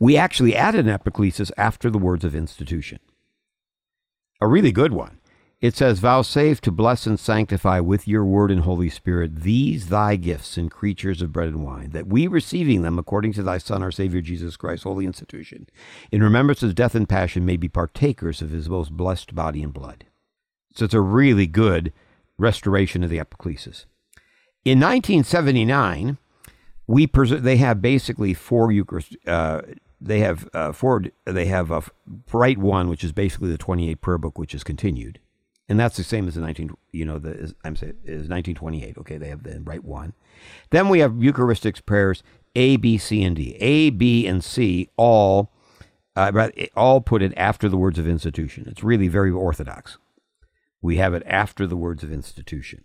we 0.00 0.16
actually 0.16 0.56
added 0.56 0.88
an 0.88 0.98
epiclesis 0.98 1.52
after 1.56 1.90
the 1.90 1.98
words 1.98 2.24
of 2.24 2.34
institution. 2.34 2.98
A 4.40 4.48
really 4.48 4.72
good 4.72 4.92
one. 4.92 5.18
It 5.60 5.76
says, 5.76 5.98
Vouchsafe 5.98 6.62
to 6.62 6.70
bless 6.70 7.06
and 7.06 7.20
sanctify 7.20 7.80
with 7.80 8.08
your 8.08 8.24
word 8.24 8.50
and 8.50 8.62
Holy 8.62 8.88
Spirit 8.88 9.42
these 9.42 9.88
thy 9.88 10.16
gifts 10.16 10.56
and 10.56 10.70
creatures 10.70 11.20
of 11.20 11.34
bread 11.34 11.48
and 11.48 11.62
wine, 11.62 11.90
that 11.90 12.06
we 12.06 12.26
receiving 12.26 12.80
them 12.80 12.98
according 12.98 13.34
to 13.34 13.42
thy 13.42 13.58
Son, 13.58 13.82
our 13.82 13.90
Savior 13.90 14.22
Jesus 14.22 14.56
Christ, 14.56 14.84
holy 14.84 15.04
institution, 15.04 15.66
in 16.10 16.22
remembrance 16.22 16.62
of 16.62 16.74
death 16.74 16.94
and 16.94 17.06
passion, 17.06 17.44
may 17.44 17.58
be 17.58 17.68
partakers 17.68 18.40
of 18.40 18.48
his 18.48 18.70
most 18.70 18.96
blessed 18.96 19.34
body 19.34 19.62
and 19.62 19.74
blood. 19.74 20.06
So 20.74 20.86
it's 20.86 20.94
a 20.94 21.00
really 21.00 21.46
good 21.46 21.92
restoration 22.38 23.04
of 23.04 23.10
the 23.10 23.18
epiclesis. 23.18 23.84
In 24.64 24.80
1979, 24.80 26.16
we 26.86 27.06
pres- 27.06 27.42
they 27.42 27.58
have 27.58 27.82
basically 27.82 28.32
four 28.32 28.72
Eucharist. 28.72 29.14
Uh, 29.26 29.60
they 30.00 30.20
have 30.20 30.48
uh, 30.54 30.72
four. 30.72 31.04
They 31.24 31.46
have 31.46 31.70
a 31.70 31.82
bright 32.06 32.58
One, 32.58 32.88
which 32.88 33.04
is 33.04 33.12
basically 33.12 33.50
the 33.50 33.58
28 33.58 34.00
prayer 34.00 34.18
book, 34.18 34.38
which 34.38 34.54
is 34.54 34.64
continued, 34.64 35.20
and 35.68 35.78
that's 35.78 35.96
the 35.96 36.04
same 36.04 36.26
as 36.26 36.34
the 36.34 36.40
19. 36.40 36.74
You 36.92 37.04
know, 37.04 37.18
the 37.18 37.32
is, 37.32 37.54
I'm 37.64 37.76
saying 37.76 37.94
is 38.04 38.28
1928. 38.28 38.98
Okay, 38.98 39.18
they 39.18 39.28
have 39.28 39.42
the 39.42 39.60
Rite 39.60 39.84
One. 39.84 40.14
Then 40.70 40.88
we 40.88 41.00
have 41.00 41.22
Eucharistic 41.22 41.84
prayers 41.84 42.22
A, 42.56 42.76
B, 42.76 42.96
C, 42.98 43.22
and 43.22 43.36
D. 43.36 43.56
A, 43.60 43.90
B, 43.90 44.26
and 44.26 44.42
C 44.42 44.88
all 44.96 45.52
uh, 46.16 46.48
all 46.74 47.00
put 47.00 47.22
it 47.22 47.32
after 47.36 47.68
the 47.68 47.76
words 47.76 47.98
of 47.98 48.08
institution. 48.08 48.66
It's 48.68 48.82
really 48.82 49.08
very 49.08 49.30
orthodox. 49.30 49.98
We 50.82 50.96
have 50.96 51.14
it 51.14 51.22
after 51.26 51.66
the 51.66 51.76
words 51.76 52.02
of 52.02 52.10
institution. 52.10 52.84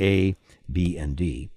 A, 0.00 0.36
B, 0.70 0.96
and 0.96 1.16
D. 1.16 1.50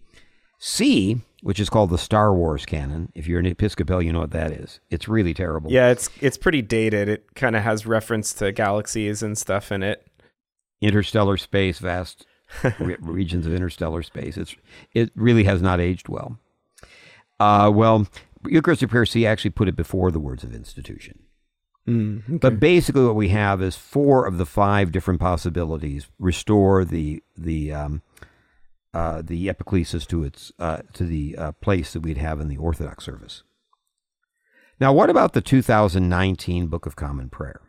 C, 0.58 1.22
which 1.42 1.60
is 1.60 1.70
called 1.70 1.90
the 1.90 1.98
Star 1.98 2.34
Wars 2.34 2.66
canon. 2.66 3.12
If 3.14 3.28
you're 3.28 3.40
an 3.40 3.46
Episcopal, 3.46 4.02
you 4.02 4.12
know 4.12 4.20
what 4.20 4.32
that 4.32 4.52
is. 4.52 4.80
It's 4.90 5.08
really 5.08 5.34
terrible. 5.34 5.72
Yeah, 5.72 5.90
it's 5.90 6.10
it's 6.20 6.38
pretty 6.38 6.62
dated. 6.62 7.10
It 7.10 7.36
kind 7.36 7.56
of 7.56 7.64
has 7.64 7.86
reference 7.86 8.34
to 8.36 8.52
galaxies 8.52 9.22
and 9.22 9.38
stuff 9.38 9.72
in 9.72 9.84
it. 9.84 10.06
Interstellar 10.82 11.38
space, 11.38 11.80
vast 11.80 12.26
re- 12.80 12.98
regions 13.00 13.46
of 13.46 13.54
interstellar 13.54 14.04
space. 14.04 14.38
It's 14.38 14.56
it 14.94 15.12
really 15.16 15.44
has 15.44 15.62
not 15.62 15.80
aged 15.80 16.10
well. 16.10 16.40
Uh, 17.40 17.72
well, 17.74 18.08
Eucharistic 18.48 18.90
prayer 18.90 19.06
C 19.06 19.26
actually 19.26 19.52
put 19.52 19.68
it 19.68 19.76
before 19.76 20.12
the 20.12 20.20
words 20.20 20.44
of 20.44 20.56
institution. 20.56 21.20
Mm, 21.88 22.24
okay. 22.26 22.38
But 22.38 22.60
basically, 22.60 23.06
what 23.06 23.16
we 23.16 23.30
have 23.30 23.62
is 23.62 23.76
four 23.76 24.26
of 24.26 24.38
the 24.38 24.46
five 24.46 24.92
different 24.92 25.20
possibilities 25.20 26.08
restore 26.20 26.84
the 26.84 27.24
the 27.38 27.72
um, 27.72 28.02
uh, 28.94 29.22
the 29.22 29.48
epiclesis 29.48 30.08
to 30.08 30.24
its 30.24 30.52
uh, 30.60 30.80
to 30.94 31.04
the 31.04 31.36
uh, 31.38 31.52
place 31.54 31.94
that 31.94 32.02
we'd 32.02 32.18
have 32.18 32.40
in 32.40 32.48
the 32.48 32.58
Orthodox 32.58 33.06
service. 33.06 33.44
Now, 34.80 34.94
what 34.94 35.10
about 35.10 35.34
the 35.34 35.42
2019 35.42 36.68
Book 36.68 36.86
of 36.86 36.96
Common 36.96 37.30
Prayer? 37.30 37.62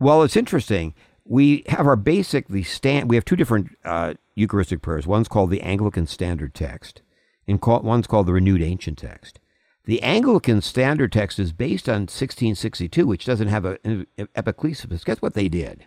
Well, 0.00 0.22
it's 0.22 0.36
interesting. 0.36 0.94
We 1.24 1.64
have 1.68 1.86
our 1.86 1.96
basic 1.96 2.48
the 2.48 2.62
stand. 2.62 3.08
We 3.08 3.16
have 3.16 3.24
two 3.24 3.36
different 3.36 3.76
uh, 3.84 4.14
Eucharistic 4.34 4.82
prayers. 4.82 5.06
One's 5.06 5.28
called 5.28 5.50
the 5.50 5.60
Anglican 5.60 6.06
Standard 6.06 6.54
Text, 6.54 7.02
and 7.46 7.60
call, 7.60 7.80
one's 7.80 8.06
called 8.06 8.26
the 8.26 8.32
Renewed 8.32 8.62
Ancient 8.62 8.98
Text. 8.98 9.38
The 9.84 10.02
Anglican 10.02 10.62
Standard 10.62 11.12
Text 11.12 11.38
is 11.38 11.52
based 11.52 11.88
on 11.88 12.02
1662, 12.02 13.06
which 13.06 13.24
doesn't 13.24 13.48
have 13.48 13.64
an 13.64 14.06
epiclesis. 14.16 15.04
Guess 15.04 15.20
what 15.20 15.34
they 15.34 15.48
did? 15.48 15.86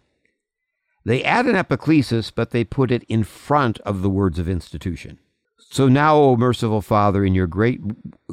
They 1.05 1.23
add 1.23 1.45
an 1.45 1.55
epiclesis, 1.55 2.31
but 2.33 2.49
they 2.49 2.63
put 2.63 2.91
it 2.91 3.03
in 3.03 3.23
front 3.23 3.79
of 3.81 4.01
the 4.01 4.09
words 4.09 4.39
of 4.39 4.49
institution. 4.49 5.19
So 5.57 5.87
now, 5.87 6.15
O 6.15 6.35
merciful 6.35 6.81
Father, 6.81 7.23
in 7.23 7.35
your 7.35 7.47
great 7.47 7.81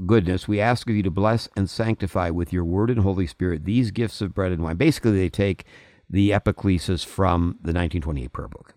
goodness, 0.06 0.48
we 0.48 0.60
ask 0.60 0.88
of 0.88 0.96
you 0.96 1.02
to 1.02 1.10
bless 1.10 1.48
and 1.56 1.68
sanctify 1.68 2.30
with 2.30 2.52
your 2.52 2.64
word 2.64 2.90
and 2.90 3.00
Holy 3.00 3.26
Spirit 3.26 3.64
these 3.64 3.90
gifts 3.90 4.20
of 4.20 4.34
bread 4.34 4.52
and 4.52 4.62
wine. 4.62 4.76
Basically, 4.76 5.12
they 5.12 5.28
take 5.28 5.64
the 6.08 6.30
epiclesis 6.30 7.04
from 7.04 7.58
the 7.62 7.72
1928 7.72 8.32
prayer 8.32 8.48
book 8.48 8.74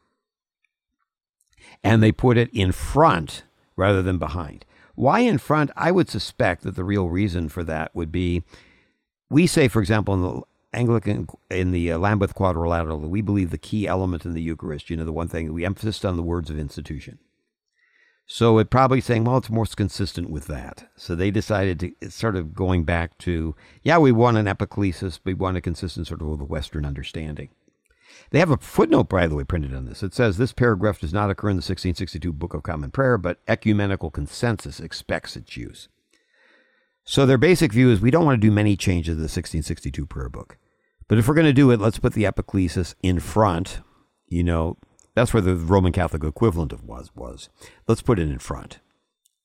and 1.84 2.02
they 2.02 2.12
put 2.12 2.38
it 2.38 2.50
in 2.54 2.72
front 2.72 3.44
rather 3.76 4.02
than 4.02 4.18
behind. 4.18 4.66
Why 4.96 5.20
in 5.20 5.38
front? 5.38 5.72
I 5.76 5.92
would 5.92 6.10
suspect 6.10 6.64
that 6.64 6.76
the 6.76 6.84
real 6.84 7.10
reason 7.10 7.50
for 7.50 7.64
that 7.66 7.94
would 7.94 8.12
be 8.12 8.44
we 9.30 9.48
say, 9.48 9.68
for 9.68 9.82
example, 9.82 10.14
in 10.14 10.22
the 10.22 10.42
Anglican, 10.76 11.28
in 11.50 11.72
the 11.72 11.94
uh, 11.94 11.98
Lambeth 11.98 12.36
Quadrilateral, 12.36 13.00
we 13.00 13.22
believe 13.22 13.50
the 13.50 13.58
key 13.58 13.88
element 13.88 14.26
in 14.26 14.34
the 14.34 14.42
Eucharist, 14.42 14.90
you 14.90 14.98
know, 14.98 15.06
the 15.06 15.14
one 15.14 15.28
thing 15.28 15.52
we 15.54 15.66
emphasize 15.66 16.06
on 16.06 16.18
the 16.18 16.24
words 16.24 16.50
of 16.50 16.60
institution. 16.60 17.20
So 18.28 18.58
it 18.58 18.72
probably 18.72 19.02
saying, 19.02 19.24
well, 19.24 19.38
it's 19.38 19.52
more 19.52 19.66
consistent 19.66 20.30
with 20.30 20.48
that. 20.48 20.90
So 20.96 21.16
they 21.16 21.30
decided 21.30 21.80
to 21.80 22.10
sort 22.10 22.36
of 22.36 22.56
going 22.56 22.84
back 22.84 23.18
to, 23.20 23.56
yeah, 23.84 24.00
we 24.00 24.12
want 24.12 24.38
an 24.38 24.48
epiclesis, 24.48 25.20
we 25.24 25.36
want 25.36 25.58
a 25.58 25.62
consistent 25.62 26.08
sort 26.08 26.22
of 26.22 26.50
Western 26.50 26.86
understanding. 26.86 27.50
They 28.32 28.40
have 28.40 28.50
a 28.50 28.58
footnote, 28.58 29.10
by 29.10 29.28
the 29.28 29.36
way, 29.36 29.44
printed 29.44 29.76
on 29.76 29.86
this. 29.86 30.02
It 30.02 30.14
says 30.14 30.38
this 30.38 30.54
paragraph 30.54 31.00
does 31.00 31.14
not 31.14 31.30
occur 31.30 31.50
in 31.50 31.58
the 31.58 31.60
1662 31.60 32.34
Book 32.34 32.54
of 32.54 32.64
Common 32.64 32.90
Prayer, 32.90 33.18
but 33.18 33.40
ecumenical 33.48 34.10
consensus 34.10 34.80
expects 34.80 35.36
its 35.36 35.56
use. 35.56 35.88
So 37.04 37.28
their 37.28 37.38
basic 37.38 37.72
view 37.72 37.92
is 37.92 38.02
we 38.02 38.10
don't 38.10 38.26
want 38.26 38.42
to 38.42 38.48
do 38.48 38.52
many 38.52 38.76
changes 38.76 39.12
to 39.12 39.16
the 39.16 39.24
1662 39.24 40.06
prayer 40.08 40.30
book. 40.30 40.58
But 41.08 41.18
if 41.18 41.28
we're 41.28 41.36
going 41.36 41.46
to 41.46 41.54
do 41.54 41.72
it, 41.72 41.80
let's 41.80 42.00
put 42.00 42.14
the 42.14 42.24
epiclesis 42.24 42.96
in 43.04 43.20
front. 43.20 43.80
You 44.28 44.44
know, 44.44 44.78
that's 45.14 45.34
where 45.34 45.42
the 45.42 45.56
Roman 45.56 45.92
Catholic 45.92 46.24
equivalent 46.24 46.74
of 46.74 46.84
was 46.84 47.12
was. 47.16 47.50
Let's 47.88 48.02
put 48.02 48.20
it 48.20 48.30
in 48.30 48.40
front 48.40 48.80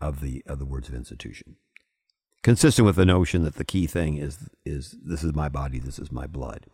of 0.00 0.20
the 0.20 0.42
of 0.46 0.58
the 0.58 0.64
words 0.64 0.88
of 0.88 0.94
institution. 0.94 1.56
Consistent 2.42 2.86
with 2.86 2.96
the 2.96 3.04
notion 3.04 3.44
that 3.44 3.56
the 3.56 3.64
key 3.64 3.86
thing 3.86 4.16
is 4.16 4.48
is 4.64 4.96
this 5.04 5.22
is 5.22 5.34
my 5.34 5.48
body, 5.48 5.78
this 5.78 5.98
is 5.98 6.10
my 6.10 6.26
blood. 6.26 6.66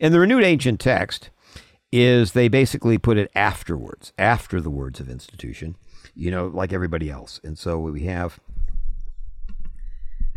And 0.00 0.12
the 0.12 0.20
renewed 0.20 0.42
ancient 0.42 0.80
text, 0.80 1.30
is 1.92 2.32
they 2.32 2.48
basically 2.48 2.98
put 2.98 3.16
it 3.16 3.30
afterwards, 3.34 4.12
after 4.18 4.60
the 4.60 4.70
words 4.70 5.00
of 5.00 5.08
institution, 5.08 5.76
you 6.14 6.30
know, 6.30 6.46
like 6.46 6.72
everybody 6.72 7.10
else. 7.10 7.40
And 7.44 7.56
so 7.58 7.78
we 7.78 8.02
have, 8.02 8.40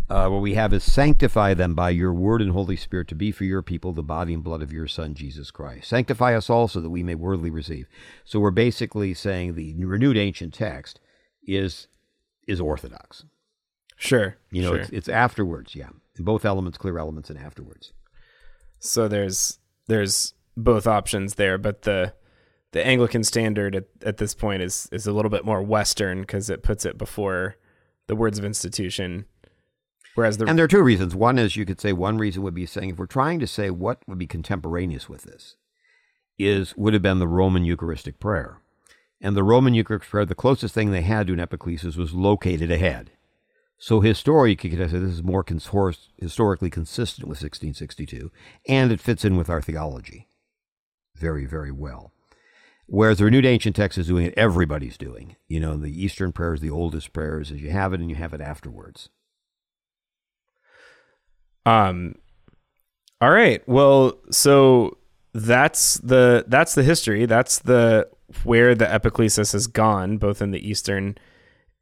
uh, 0.10 0.28
what 0.28 0.42
we 0.42 0.56
have 0.56 0.74
is 0.74 0.84
sanctify 0.84 1.54
them 1.54 1.76
by 1.76 1.92
your 1.92 2.14
word 2.14 2.42
and 2.42 2.52
Holy 2.52 2.76
Spirit 2.76 3.08
to 3.10 3.16
be 3.16 3.32
for 3.32 3.44
your 3.44 3.62
people 3.62 3.94
the 3.94 4.02
body 4.02 4.34
and 4.34 4.44
blood 4.44 4.62
of 4.62 4.74
your 4.74 4.88
Son 4.88 5.14
Jesus 5.14 5.52
Christ. 5.52 5.90
Sanctify 5.90 6.36
us 6.36 6.50
also 6.50 6.82
that 6.82 6.90
we 6.90 7.04
may 7.04 7.16
worthily 7.16 7.52
receive. 7.52 7.88
So 8.26 8.40
we're 8.40 8.52
basically 8.52 9.14
saying 9.14 9.54
the 9.54 9.76
renewed 9.86 10.18
ancient 10.18 10.54
text 10.54 11.00
is 11.44 11.88
is 12.48 12.60
orthodox. 12.60 13.26
Sure. 13.98 14.38
You 14.52 14.64
know, 14.64 14.70
sure. 14.70 14.80
it's, 14.80 14.90
it's 14.90 15.10
afterwards. 15.10 15.76
Yeah, 15.76 15.90
both 16.18 16.46
elements, 16.46 16.78
clear 16.78 16.98
elements, 16.98 17.30
and 17.30 17.38
afterwards. 17.38 17.94
So 18.80 19.08
there's 19.08 19.60
there's 19.88 20.34
both 20.58 20.88
options 20.88 21.36
there, 21.36 21.58
but 21.58 21.84
the 21.84 22.14
the 22.72 22.86
Anglican 22.86 23.24
standard 23.24 23.76
at, 23.76 23.86
at 24.04 24.18
this 24.18 24.34
point 24.34 24.64
is 24.64 24.90
is 24.92 25.06
a 25.06 25.12
little 25.12 25.30
bit 25.30 25.46
more 25.46 25.62
Western 25.62 26.22
because 26.22 26.50
it 26.50 26.64
puts 26.64 26.86
it 26.86 26.98
before 26.98 27.58
the 28.08 28.16
words 28.16 28.40
of 28.40 28.46
institution. 28.46 29.26
Whereas 30.20 30.38
the 30.38 30.48
and 30.48 30.58
there 30.58 30.66
are 30.66 30.68
two 30.68 30.84
reasons. 30.84 31.16
One 31.16 31.40
is 31.40 31.56
you 31.56 31.66
could 31.66 31.80
say 31.80 31.94
one 31.94 32.18
reason 32.18 32.44
would 32.44 32.54
be 32.54 32.66
saying 32.66 32.90
if 32.90 32.98
we're 32.98 33.06
trying 33.06 33.40
to 33.40 33.48
say 33.48 33.70
what 33.70 34.02
would 34.06 34.18
be 34.18 34.28
contemporaneous 34.28 35.08
with 35.08 35.24
this, 35.24 35.56
is 36.38 36.76
would 36.76 36.92
have 36.92 37.02
been 37.02 37.20
the 37.20 37.28
Roman 37.28 37.64
Eucharistic 37.64 38.20
prayer, 38.20 38.60
and 39.22 39.34
the 39.34 39.46
Roman 39.46 39.74
Eucharistic 39.74 40.10
prayer, 40.10 40.26
the 40.26 40.36
closest 40.36 40.76
thing 40.76 40.92
they 40.92 41.04
had 41.04 41.28
to 41.28 41.34
an 41.34 41.40
epiclesis 41.40 41.96
was 41.96 42.14
located 42.14 42.70
ahead. 42.70 43.12
So 43.78 44.02
historically, 44.02 44.70
you 44.70 44.76
could 44.78 44.92
say 44.92 45.00
this 45.00 45.14
is 45.14 45.24
more 45.24 45.42
cons- 45.42 46.10
historically 46.18 46.70
consistent 46.70 47.30
with 47.30 47.38
1662, 47.38 48.30
and 48.68 48.92
it 48.92 49.00
fits 49.00 49.24
in 49.24 49.38
with 49.38 49.50
our 49.50 49.62
theology 49.62 50.28
very, 51.16 51.46
very 51.46 51.72
well. 51.72 52.12
Whereas 52.88 53.20
the 53.20 53.24
renewed 53.24 53.46
ancient 53.46 53.78
text 53.78 53.98
is 53.98 54.08
doing 54.08 54.26
it, 54.26 54.34
everybody's 54.36 54.98
doing. 54.98 55.38
You 55.48 55.62
know, 55.62 55.78
the 55.78 56.04
Eastern 56.04 56.34
prayer 56.34 56.56
is 56.56 56.60
the 56.60 56.70
oldest 56.70 57.14
prayer 57.14 57.40
is 57.40 57.52
you 57.52 57.70
have 57.70 57.94
it 57.94 58.02
and 58.02 58.10
you 58.10 58.18
have 58.18 58.34
it 58.34 58.42
afterwards. 58.42 59.08
Um. 61.70 62.16
All 63.22 63.32
right. 63.32 63.68
Well, 63.68 64.18
so 64.32 64.98
that's 65.34 65.96
the 65.96 66.46
that's 66.48 66.76
the 66.76 66.84
history. 66.84 67.26
That's 67.26 67.60
the 67.60 68.08
where 68.44 68.76
the 68.76 68.86
epiclesis 68.86 69.54
has 69.54 69.68
gone, 69.68 70.18
both 70.18 70.42
in 70.42 70.52
the 70.52 70.68
Eastern 70.68 71.18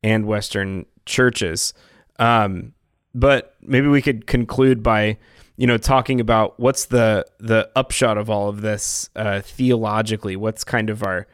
and 0.03 0.25
Western 0.25 0.85
churches. 1.05 1.73
Um, 2.19 2.73
but 3.13 3.55
maybe 3.61 3.87
we 3.87 4.01
could 4.01 4.27
conclude 4.27 4.83
by, 4.83 5.17
you 5.57 5.67
know, 5.67 5.77
talking 5.77 6.19
about 6.19 6.59
what's 6.59 6.85
the 6.85 7.25
the 7.39 7.69
upshot 7.75 8.17
of 8.17 8.29
all 8.29 8.49
of 8.49 8.61
this 8.61 9.09
uh, 9.15 9.41
theologically. 9.41 10.35
What's 10.35 10.63
kind 10.63 10.89
of 10.89 11.03
our 11.03 11.27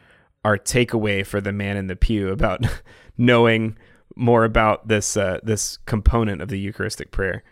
our 0.45 0.57
takeaway 0.57 1.25
for 1.25 1.41
the 1.41 1.51
man 1.51 1.77
in 1.77 1.87
the 1.87 1.95
pew 1.95 2.29
about 2.29 2.65
knowing 3.17 3.77
more 4.15 4.43
about 4.43 4.87
this 4.87 5.17
uh, 5.17 5.39
this 5.43 5.77
component 5.85 6.41
of 6.41 6.49
the 6.49 6.59
Eucharistic 6.59 7.11
prayer. 7.11 7.43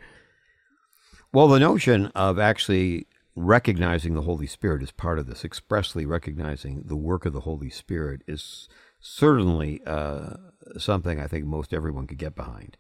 Well, 1.33 1.47
the 1.47 1.59
notion 1.59 2.07
of 2.07 2.39
actually 2.39 3.07
recognizing 3.37 4.15
the 4.15 4.23
Holy 4.23 4.47
Spirit 4.47 4.83
as 4.83 4.91
part 4.91 5.17
of 5.17 5.27
this, 5.27 5.45
expressly 5.45 6.05
recognizing 6.05 6.83
the 6.85 6.97
work 6.97 7.25
of 7.25 7.31
the 7.31 7.41
Holy 7.41 7.69
Spirit, 7.69 8.21
is 8.27 8.67
certainly 8.99 9.81
uh, 9.87 10.31
something 10.77 11.21
I 11.21 11.27
think 11.27 11.45
most 11.45 11.73
everyone 11.73 12.05
could 12.05 12.17
get 12.17 12.35
behind. 12.35 12.75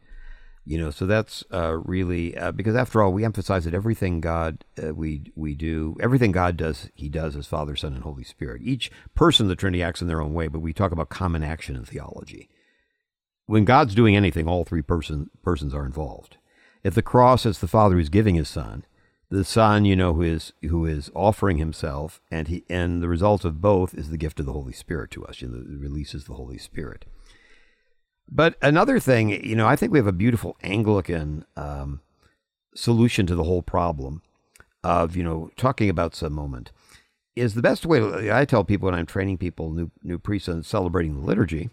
You 0.65 0.79
know, 0.79 0.91
so 0.91 1.05
that's 1.05 1.45
uh, 1.53 1.77
really 1.85 2.37
uh, 2.37 2.51
because 2.51 2.75
after 2.75 3.01
all, 3.01 3.13
we 3.13 3.23
emphasize 3.23 3.63
that 3.63 3.73
everything 3.73 4.19
God 4.19 4.65
uh, 4.81 4.93
we 4.93 5.31
we 5.33 5.55
do, 5.55 5.95
everything 6.01 6.33
God 6.33 6.57
does, 6.57 6.89
He 6.93 7.07
does 7.07 7.37
as 7.37 7.47
Father, 7.47 7.77
Son, 7.77 7.93
and 7.93 8.03
Holy 8.03 8.25
Spirit. 8.25 8.61
Each 8.63 8.91
person, 9.15 9.45
of 9.45 9.49
the 9.49 9.55
Trinity 9.55 9.81
acts 9.81 10.01
in 10.01 10.09
their 10.09 10.21
own 10.21 10.33
way, 10.33 10.49
but 10.49 10.59
we 10.59 10.73
talk 10.73 10.91
about 10.91 11.09
common 11.09 11.41
action 11.41 11.77
in 11.77 11.85
theology. 11.85 12.49
When 13.45 13.63
God's 13.63 13.95
doing 13.95 14.15
anything, 14.15 14.47
all 14.47 14.65
three 14.65 14.83
person, 14.83 15.29
persons 15.41 15.73
are 15.73 15.85
involved. 15.85 16.37
If 16.83 16.95
the 16.95 17.01
cross 17.01 17.45
is 17.45 17.59
the 17.59 17.67
Father 17.67 17.95
who's 17.95 18.09
giving 18.09 18.35
His 18.35 18.49
Son, 18.49 18.85
the 19.31 19.45
Son, 19.45 19.85
you 19.85 19.95
know, 19.95 20.13
who 20.13 20.23
is 20.23 20.51
who 20.61 20.85
is 20.85 21.09
offering 21.15 21.57
himself, 21.57 22.19
and 22.29 22.49
he 22.49 22.65
and 22.69 23.01
the 23.01 23.07
result 23.07 23.45
of 23.45 23.61
both 23.61 23.93
is 23.93 24.09
the 24.09 24.17
gift 24.17 24.41
of 24.41 24.45
the 24.45 24.51
Holy 24.51 24.73
Spirit 24.73 25.09
to 25.11 25.25
us. 25.25 25.41
You 25.41 25.47
know, 25.47 25.59
it 25.59 25.79
releases 25.79 26.25
the 26.25 26.33
Holy 26.33 26.57
Spirit. 26.57 27.05
But 28.29 28.55
another 28.61 28.99
thing, 28.99 29.29
you 29.29 29.55
know, 29.55 29.67
I 29.67 29.77
think 29.77 29.91
we 29.91 29.99
have 29.99 30.07
a 30.07 30.11
beautiful 30.11 30.57
Anglican 30.61 31.45
um, 31.55 32.01
solution 32.75 33.25
to 33.25 33.35
the 33.35 33.45
whole 33.45 33.61
problem 33.61 34.21
of 34.83 35.15
you 35.15 35.23
know 35.23 35.49
talking 35.55 35.89
about 35.89 36.13
some 36.13 36.33
moment 36.33 36.71
is 37.35 37.53
the 37.53 37.61
best 37.61 37.85
way 37.85 37.99
to, 37.99 38.35
I 38.35 38.43
tell 38.43 38.65
people 38.65 38.87
when 38.87 38.95
I'm 38.95 39.05
training 39.05 39.37
people, 39.37 39.71
new 39.71 39.91
new 40.03 40.17
priests, 40.17 40.49
and 40.49 40.65
celebrating 40.65 41.15
the 41.15 41.25
liturgy, 41.25 41.69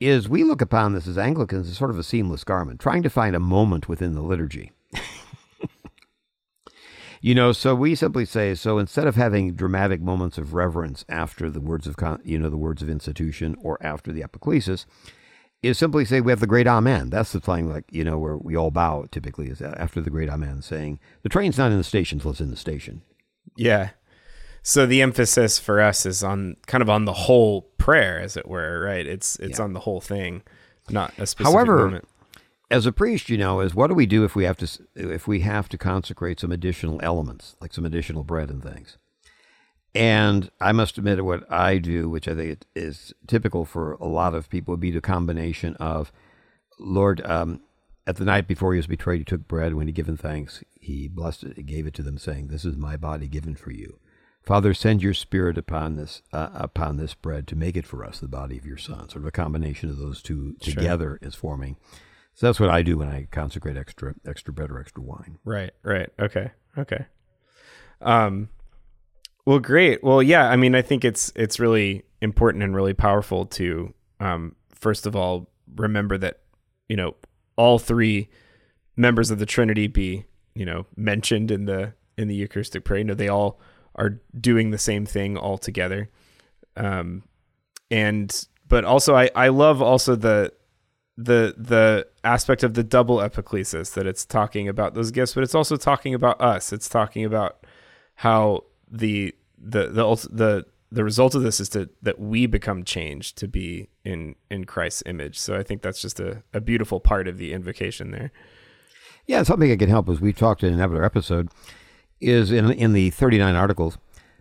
is 0.00 0.28
we 0.28 0.44
look 0.44 0.60
upon 0.60 0.92
this 0.92 1.06
as 1.06 1.18
Anglicans 1.18 1.68
as 1.68 1.76
sort 1.76 1.90
of 1.90 1.98
a 1.98 2.02
seamless 2.02 2.44
garment, 2.44 2.80
trying 2.80 3.02
to 3.02 3.10
find 3.10 3.34
a 3.34 3.40
moment 3.40 3.88
within 3.88 4.14
the 4.14 4.22
liturgy. 4.22 4.72
you 7.20 7.34
know, 7.34 7.52
so 7.52 7.74
we 7.74 7.94
simply 7.94 8.24
say 8.24 8.54
so 8.54 8.78
instead 8.78 9.06
of 9.06 9.16
having 9.16 9.54
dramatic 9.54 10.00
moments 10.00 10.38
of 10.38 10.54
reverence 10.54 11.04
after 11.08 11.50
the 11.50 11.60
words 11.60 11.86
of 11.86 11.96
you 12.24 12.38
know 12.38 12.50
the 12.50 12.56
words 12.56 12.82
of 12.82 12.88
institution 12.88 13.56
or 13.60 13.76
after 13.80 14.12
the 14.12 14.22
epiclesis, 14.22 14.86
is 15.62 15.76
simply 15.76 16.04
say 16.04 16.20
we 16.20 16.32
have 16.32 16.40
the 16.40 16.46
great 16.46 16.68
amen. 16.68 17.10
That's 17.10 17.32
the 17.32 17.40
thing, 17.40 17.68
like 17.68 17.84
you 17.90 18.04
know, 18.04 18.18
where 18.18 18.36
we 18.36 18.56
all 18.56 18.70
bow 18.70 19.06
typically 19.10 19.48
is 19.48 19.60
after 19.60 20.00
the 20.00 20.10
great 20.10 20.28
amen, 20.28 20.62
saying 20.62 21.00
the 21.22 21.28
train's 21.28 21.58
not 21.58 21.72
in 21.72 21.78
the 21.78 21.84
station 21.84 22.18
until 22.18 22.30
it's 22.30 22.40
in 22.40 22.50
the 22.50 22.56
station. 22.56 23.02
Yeah. 23.56 23.90
So 24.62 24.86
the 24.86 25.02
emphasis 25.02 25.58
for 25.58 25.80
us 25.80 26.06
is 26.06 26.22
on 26.22 26.56
kind 26.66 26.82
of 26.82 26.90
on 26.90 27.04
the 27.04 27.12
whole 27.12 27.67
prayer, 27.88 28.20
as 28.20 28.36
it 28.36 28.46
were, 28.46 28.82
right? 28.84 29.06
It's 29.06 29.36
it's 29.36 29.58
yeah. 29.58 29.64
on 29.64 29.72
the 29.72 29.80
whole 29.80 30.02
thing, 30.02 30.42
not 30.90 31.10
a 31.18 31.26
specific 31.26 31.52
However, 31.52 31.78
moment. 31.78 32.08
As 32.70 32.84
a 32.84 32.92
priest, 32.92 33.30
you 33.30 33.38
know, 33.38 33.60
is 33.60 33.74
what 33.74 33.86
do 33.86 33.94
we 33.94 34.04
do 34.04 34.24
if 34.24 34.36
we 34.36 34.44
have 34.44 34.58
to 34.58 34.68
if 34.94 35.26
we 35.26 35.40
have 35.40 35.70
to 35.70 35.78
consecrate 35.78 36.38
some 36.38 36.52
additional 36.52 37.00
elements, 37.02 37.56
like 37.62 37.72
some 37.72 37.86
additional 37.86 38.24
bread 38.24 38.50
and 38.50 38.62
things? 38.62 38.98
And 39.94 40.50
I 40.60 40.72
must 40.72 40.98
admit, 40.98 41.24
what 41.24 41.50
I 41.50 41.78
do, 41.78 42.10
which 42.10 42.28
I 42.28 42.34
think 42.34 42.66
is 42.76 43.14
typical 43.26 43.64
for 43.64 43.94
a 43.94 44.06
lot 44.06 44.34
of 44.34 44.50
people, 44.50 44.72
would 44.72 44.80
be 44.80 44.90
the 44.90 45.00
combination 45.00 45.74
of, 45.76 46.12
Lord, 46.78 47.24
um, 47.24 47.62
at 48.06 48.16
the 48.16 48.26
night 48.26 48.46
before 48.46 48.74
he 48.74 48.78
was 48.78 48.86
betrayed, 48.86 49.20
he 49.20 49.24
took 49.24 49.48
bread. 49.48 49.72
When 49.72 49.86
he 49.86 49.94
given 49.94 50.18
thanks, 50.18 50.62
he 50.78 51.08
blessed 51.08 51.44
it, 51.44 51.56
he 51.56 51.62
gave 51.62 51.86
it 51.86 51.94
to 51.94 52.02
them, 52.02 52.18
saying, 52.18 52.48
"This 52.48 52.66
is 52.66 52.76
my 52.76 52.98
body 52.98 53.28
given 53.28 53.54
for 53.54 53.70
you." 53.70 53.98
Father, 54.48 54.72
send 54.72 55.02
your 55.02 55.12
Spirit 55.12 55.58
upon 55.58 55.96
this 55.96 56.22
uh, 56.32 56.48
upon 56.54 56.96
this 56.96 57.12
bread 57.12 57.46
to 57.48 57.54
make 57.54 57.76
it 57.76 57.86
for 57.86 58.02
us 58.02 58.18
the 58.18 58.28
body 58.28 58.56
of 58.56 58.64
your 58.64 58.78
Son. 58.78 59.06
Sort 59.10 59.16
of 59.16 59.26
a 59.26 59.30
combination 59.30 59.90
of 59.90 59.98
those 59.98 60.22
two 60.22 60.56
sure. 60.62 60.72
together 60.72 61.18
is 61.20 61.34
forming. 61.34 61.76
So 62.32 62.46
that's 62.46 62.58
what 62.58 62.70
I 62.70 62.80
do 62.80 62.96
when 62.96 63.10
I 63.10 63.28
consecrate 63.30 63.76
extra 63.76 64.14
extra 64.26 64.54
bread 64.54 64.70
or 64.70 64.80
extra 64.80 65.02
wine. 65.02 65.38
Right. 65.44 65.72
Right. 65.82 66.08
Okay. 66.18 66.50
Okay. 66.78 67.04
Um. 68.00 68.48
Well, 69.44 69.58
great. 69.58 70.02
Well, 70.02 70.22
yeah. 70.22 70.48
I 70.48 70.56
mean, 70.56 70.74
I 70.74 70.80
think 70.80 71.04
it's 71.04 71.30
it's 71.36 71.60
really 71.60 72.04
important 72.22 72.64
and 72.64 72.74
really 72.74 72.94
powerful 72.94 73.44
to 73.44 73.92
um, 74.18 74.56
first 74.74 75.04
of 75.04 75.14
all 75.14 75.50
remember 75.76 76.16
that 76.16 76.40
you 76.88 76.96
know 76.96 77.16
all 77.56 77.78
three 77.78 78.30
members 78.96 79.30
of 79.30 79.40
the 79.40 79.46
Trinity 79.46 79.88
be 79.88 80.24
you 80.54 80.64
know 80.64 80.86
mentioned 80.96 81.50
in 81.50 81.66
the 81.66 81.92
in 82.16 82.28
the 82.28 82.34
Eucharistic 82.34 82.84
prayer. 82.84 83.00
You 83.00 83.04
know, 83.04 83.14
they 83.14 83.28
all 83.28 83.60
are 83.98 84.20
doing 84.40 84.70
the 84.70 84.78
same 84.78 85.04
thing 85.04 85.36
all 85.36 85.58
together. 85.58 86.08
Um, 86.76 87.24
and 87.90 88.46
but 88.66 88.84
also 88.84 89.14
I 89.14 89.30
I 89.34 89.48
love 89.48 89.82
also 89.82 90.14
the 90.14 90.52
the 91.16 91.54
the 91.58 92.06
aspect 92.22 92.62
of 92.62 92.74
the 92.74 92.84
double 92.84 93.18
epiclesis 93.18 93.92
that 93.94 94.06
it's 94.06 94.24
talking 94.24 94.68
about 94.68 94.94
those 94.94 95.10
gifts, 95.10 95.34
but 95.34 95.42
it's 95.42 95.54
also 95.54 95.76
talking 95.76 96.14
about 96.14 96.40
us. 96.40 96.72
It's 96.72 96.88
talking 96.88 97.24
about 97.24 97.66
how 98.14 98.64
the 98.90 99.34
the 99.58 99.88
the 99.88 100.28
the 100.30 100.66
the 100.90 101.04
result 101.04 101.34
of 101.34 101.42
this 101.42 101.60
is 101.60 101.68
to 101.70 101.90
that 102.02 102.18
we 102.20 102.46
become 102.46 102.84
changed 102.84 103.36
to 103.38 103.48
be 103.48 103.88
in 104.04 104.36
in 104.50 104.64
Christ's 104.64 105.02
image. 105.06 105.38
So 105.38 105.56
I 105.56 105.62
think 105.62 105.82
that's 105.82 106.00
just 106.00 106.20
a, 106.20 106.42
a 106.54 106.60
beautiful 106.60 107.00
part 107.00 107.26
of 107.26 107.36
the 107.36 107.52
invocation 107.52 108.12
there. 108.12 108.30
Yeah, 109.26 109.42
something 109.42 109.68
that 109.68 109.78
can 109.78 109.90
help 109.90 110.08
is 110.08 110.20
we 110.20 110.32
talked 110.32 110.62
in 110.62 110.72
another 110.72 111.04
episode 111.04 111.50
is 112.20 112.50
in 112.50 112.70
in 112.72 112.92
the 112.92 113.10
39 113.10 113.54
articles 113.54 113.98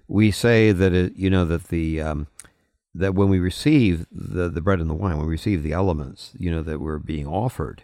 we 0.08 0.32
say 0.32 0.72
that 0.72 0.94
it, 0.94 1.16
you 1.16 1.30
know 1.30 1.46
that 1.46 1.66
the 1.66 2.02
um, 2.02 2.28
that 2.96 3.14
when 3.14 3.30
we 3.30 3.40
receive 3.40 4.06
the 4.12 4.50
the 4.50 4.62
bread 4.62 4.80
and 4.80 4.90
the 4.90 4.96
wine 4.96 5.18
when 5.18 5.28
we 5.28 5.32
receive 5.32 5.64
the 5.64 5.74
elements 5.74 6.32
you 6.38 6.50
know 6.50 6.62
that 6.62 6.80
we're 6.80 7.00
being 7.00 7.28
offered 7.28 7.84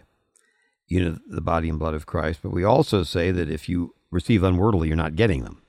you 0.86 1.02
know 1.02 1.18
the 1.28 1.40
body 1.40 1.68
and 1.68 1.78
blood 1.78 1.94
of 1.94 2.06
Christ. 2.06 2.40
But 2.42 2.52
we 2.52 2.64
also 2.64 3.02
say 3.02 3.30
that 3.30 3.50
if 3.50 3.68
you 3.68 3.94
receive 4.10 4.42
unworthily 4.42 4.88
you're 4.88 4.96
not 4.96 5.16
getting 5.16 5.44
them. 5.44 5.62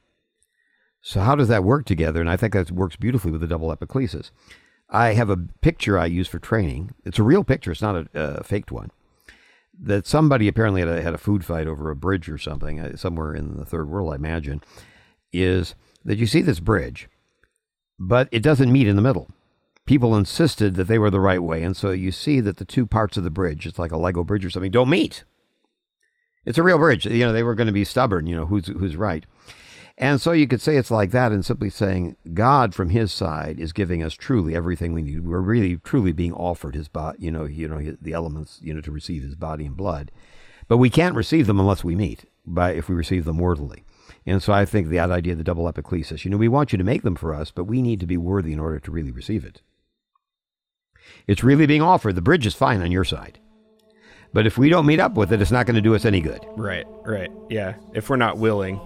So 1.02 1.22
how 1.22 1.36
does 1.36 1.50
that 1.50 1.64
work 1.64 1.86
together? 1.86 2.20
And 2.20 2.30
I 2.30 2.38
think 2.38 2.54
that 2.54 2.72
works 2.72 2.96
beautifully 2.96 3.32
with 3.32 3.42
the 3.42 3.48
double 3.48 3.76
epiclesis. 3.76 4.32
I 4.90 5.14
have 5.14 5.30
a 5.30 5.38
picture 5.38 5.98
I 5.98 6.08
use 6.08 6.28
for 6.28 6.40
training. 6.40 6.94
It's 7.06 7.20
a 7.20 7.24
real 7.24 7.44
picture. 7.44 7.72
It's 7.72 7.82
not 7.82 7.96
a, 7.96 8.08
a 8.14 8.44
faked 8.44 8.72
one 8.72 8.92
that 9.82 10.08
somebody 10.08 10.48
apparently 10.48 10.82
had 10.82 10.90
a, 10.90 11.02
had 11.02 11.14
a 11.14 11.20
food 11.20 11.46
fight 11.46 11.68
over 11.68 11.90
a 11.90 11.96
bridge 11.96 12.30
or 12.30 12.38
something 12.38 12.80
uh, 12.80 12.96
somewhere 12.96 13.34
in 13.34 13.58
the 13.58 13.66
third 13.66 13.90
world, 13.90 14.14
I 14.14 14.16
imagine, 14.16 14.62
is 15.34 15.76
that 16.04 16.18
you 16.18 16.28
see 16.28 16.42
this 16.42 16.60
bridge, 16.60 17.10
but 18.00 18.30
it 18.32 18.44
doesn't 18.44 18.72
meet 18.72 18.88
in 18.88 18.96
the 18.96 19.02
middle. 19.02 19.30
People 19.86 20.16
insisted 20.16 20.76
that 20.76 20.86
they 20.86 20.98
were 20.98 21.12
the 21.12 21.20
right 21.20 21.44
way, 21.44 21.62
and 21.62 21.78
so 21.78 21.92
you 21.92 22.12
see 22.12 22.40
that 22.40 22.58
the 22.58 22.66
two 22.66 22.88
parts 22.88 23.18
of 23.18 23.24
the 23.24 23.30
bridge, 23.30 23.66
it's 23.66 23.78
like 23.78 23.92
a 23.92 23.98
Lego 23.98 24.24
bridge 24.24 24.46
or 24.46 24.50
something, 24.50 24.72
don't 24.72 24.90
meet. 24.90 25.24
It's 26.46 26.58
a 26.58 26.64
real 26.64 26.78
bridge. 26.78 27.06
You 27.06 27.26
know, 27.26 27.34
they 27.34 27.44
were 27.44 27.56
going 27.56 27.68
to 27.68 27.74
be 27.74 27.84
stubborn, 27.84 28.28
you 28.28 28.36
know, 28.36 28.46
who's 28.46 28.68
who's 28.68 28.96
right. 28.96 29.26
And 29.98 30.20
so 30.20 30.34
you 30.34 30.46
could 30.48 30.62
say 30.62 30.76
it's 30.76 30.92
like 30.92 31.12
that 31.12 31.32
and 31.32 31.46
simply 31.46 31.70
saying 31.70 32.18
God 32.34 32.76
from 32.76 32.90
his 32.90 33.14
side 33.14 33.60
is 33.60 33.72
giving 33.72 34.04
us 34.04 34.14
truly 34.14 34.54
everything 34.54 34.92
we 34.92 35.02
need. 35.02 35.26
We're 35.26 35.40
really 35.40 35.78
truly 35.78 36.12
being 36.12 36.34
offered 36.34 36.76
his 36.76 36.90
body, 36.90 37.20
you 37.22 37.32
know, 37.32 37.46
you 37.46 37.68
know 37.70 37.96
the 38.02 38.12
elements, 38.12 38.60
you 38.62 38.74
know, 38.74 38.82
to 38.82 38.92
receive 38.92 39.24
his 39.24 39.36
body 39.36 39.66
and 39.66 39.78
blood. 39.78 40.12
But 40.68 40.78
we 40.78 40.90
can't 40.90 41.16
receive 41.16 41.48
them 41.48 41.60
unless 41.60 41.84
we 41.84 41.96
meet 41.96 42.26
by 42.46 42.72
if 42.72 42.90
we 42.90 42.96
receive 42.96 43.24
them 43.24 43.38
worthily. 43.38 43.86
And 44.26 44.44
so 44.44 44.52
I 44.52 44.66
think 44.66 44.90
that 44.90 45.12
idea 45.12 45.34
of 45.34 45.38
the 45.38 45.44
double 45.44 45.72
epiclesis, 45.72 46.26
you 46.26 46.32
know, 46.32 46.38
we 46.38 46.48
want 46.48 46.72
you 46.74 46.78
to 46.78 46.84
make 46.84 47.04
them 47.04 47.16
for 47.16 47.34
us, 47.34 47.52
but 47.52 47.66
we 47.66 47.82
need 47.82 48.00
to 48.02 48.08
be 48.08 48.18
worthy 48.18 48.52
in 48.52 48.60
order 48.60 48.80
to 48.80 48.92
really 48.92 49.12
receive 49.12 49.46
it. 49.46 49.62
It's 51.28 51.44
really 51.44 51.68
being 51.68 51.82
offered. 51.82 52.16
The 52.16 52.22
bridge 52.22 52.46
is 52.46 52.56
fine 52.56 52.82
on 52.82 52.92
your 52.92 53.04
side. 53.06 53.40
But 54.34 54.46
if 54.46 54.58
we 54.58 54.68
don't 54.70 54.86
meet 54.86 55.00
up 55.00 55.14
with 55.14 55.32
it, 55.32 55.42
it's 55.42 55.52
not 55.52 55.66
going 55.66 55.76
to 55.76 55.82
do 55.82 55.96
us 55.96 56.04
any 56.04 56.20
good. 56.20 56.46
Right, 56.58 56.86
right. 57.06 57.32
Yeah. 57.50 57.76
If 57.94 58.10
we're 58.10 58.18
not 58.18 58.38
willing. 58.38 58.82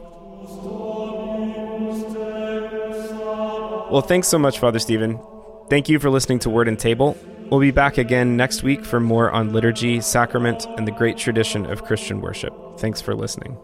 Well, 3.91 4.03
thanks 4.03 4.27
so 4.27 4.37
much, 4.37 4.59
Father 4.59 4.77
Stephen. 4.77 5.19
Thank 5.67 5.89
you 5.89 5.97
for 5.99 6.11
listening 6.11 6.39
to 6.39 6.49
Word 6.49 6.67
and 6.67 6.77
Table. 6.77 7.17
We'll 7.49 7.59
be 7.59 7.71
back 7.71 7.97
again 7.97 8.37
next 8.37 8.61
week 8.61 8.85
for 8.85 8.99
more 8.99 9.31
on 9.31 9.51
liturgy, 9.51 9.99
sacrament, 10.01 10.67
and 10.77 10.87
the 10.87 10.91
great 10.91 11.17
tradition 11.17 11.65
of 11.65 11.83
Christian 11.83 12.21
worship. 12.21 12.53
Thanks 12.79 13.01
for 13.01 13.15
listening. 13.15 13.57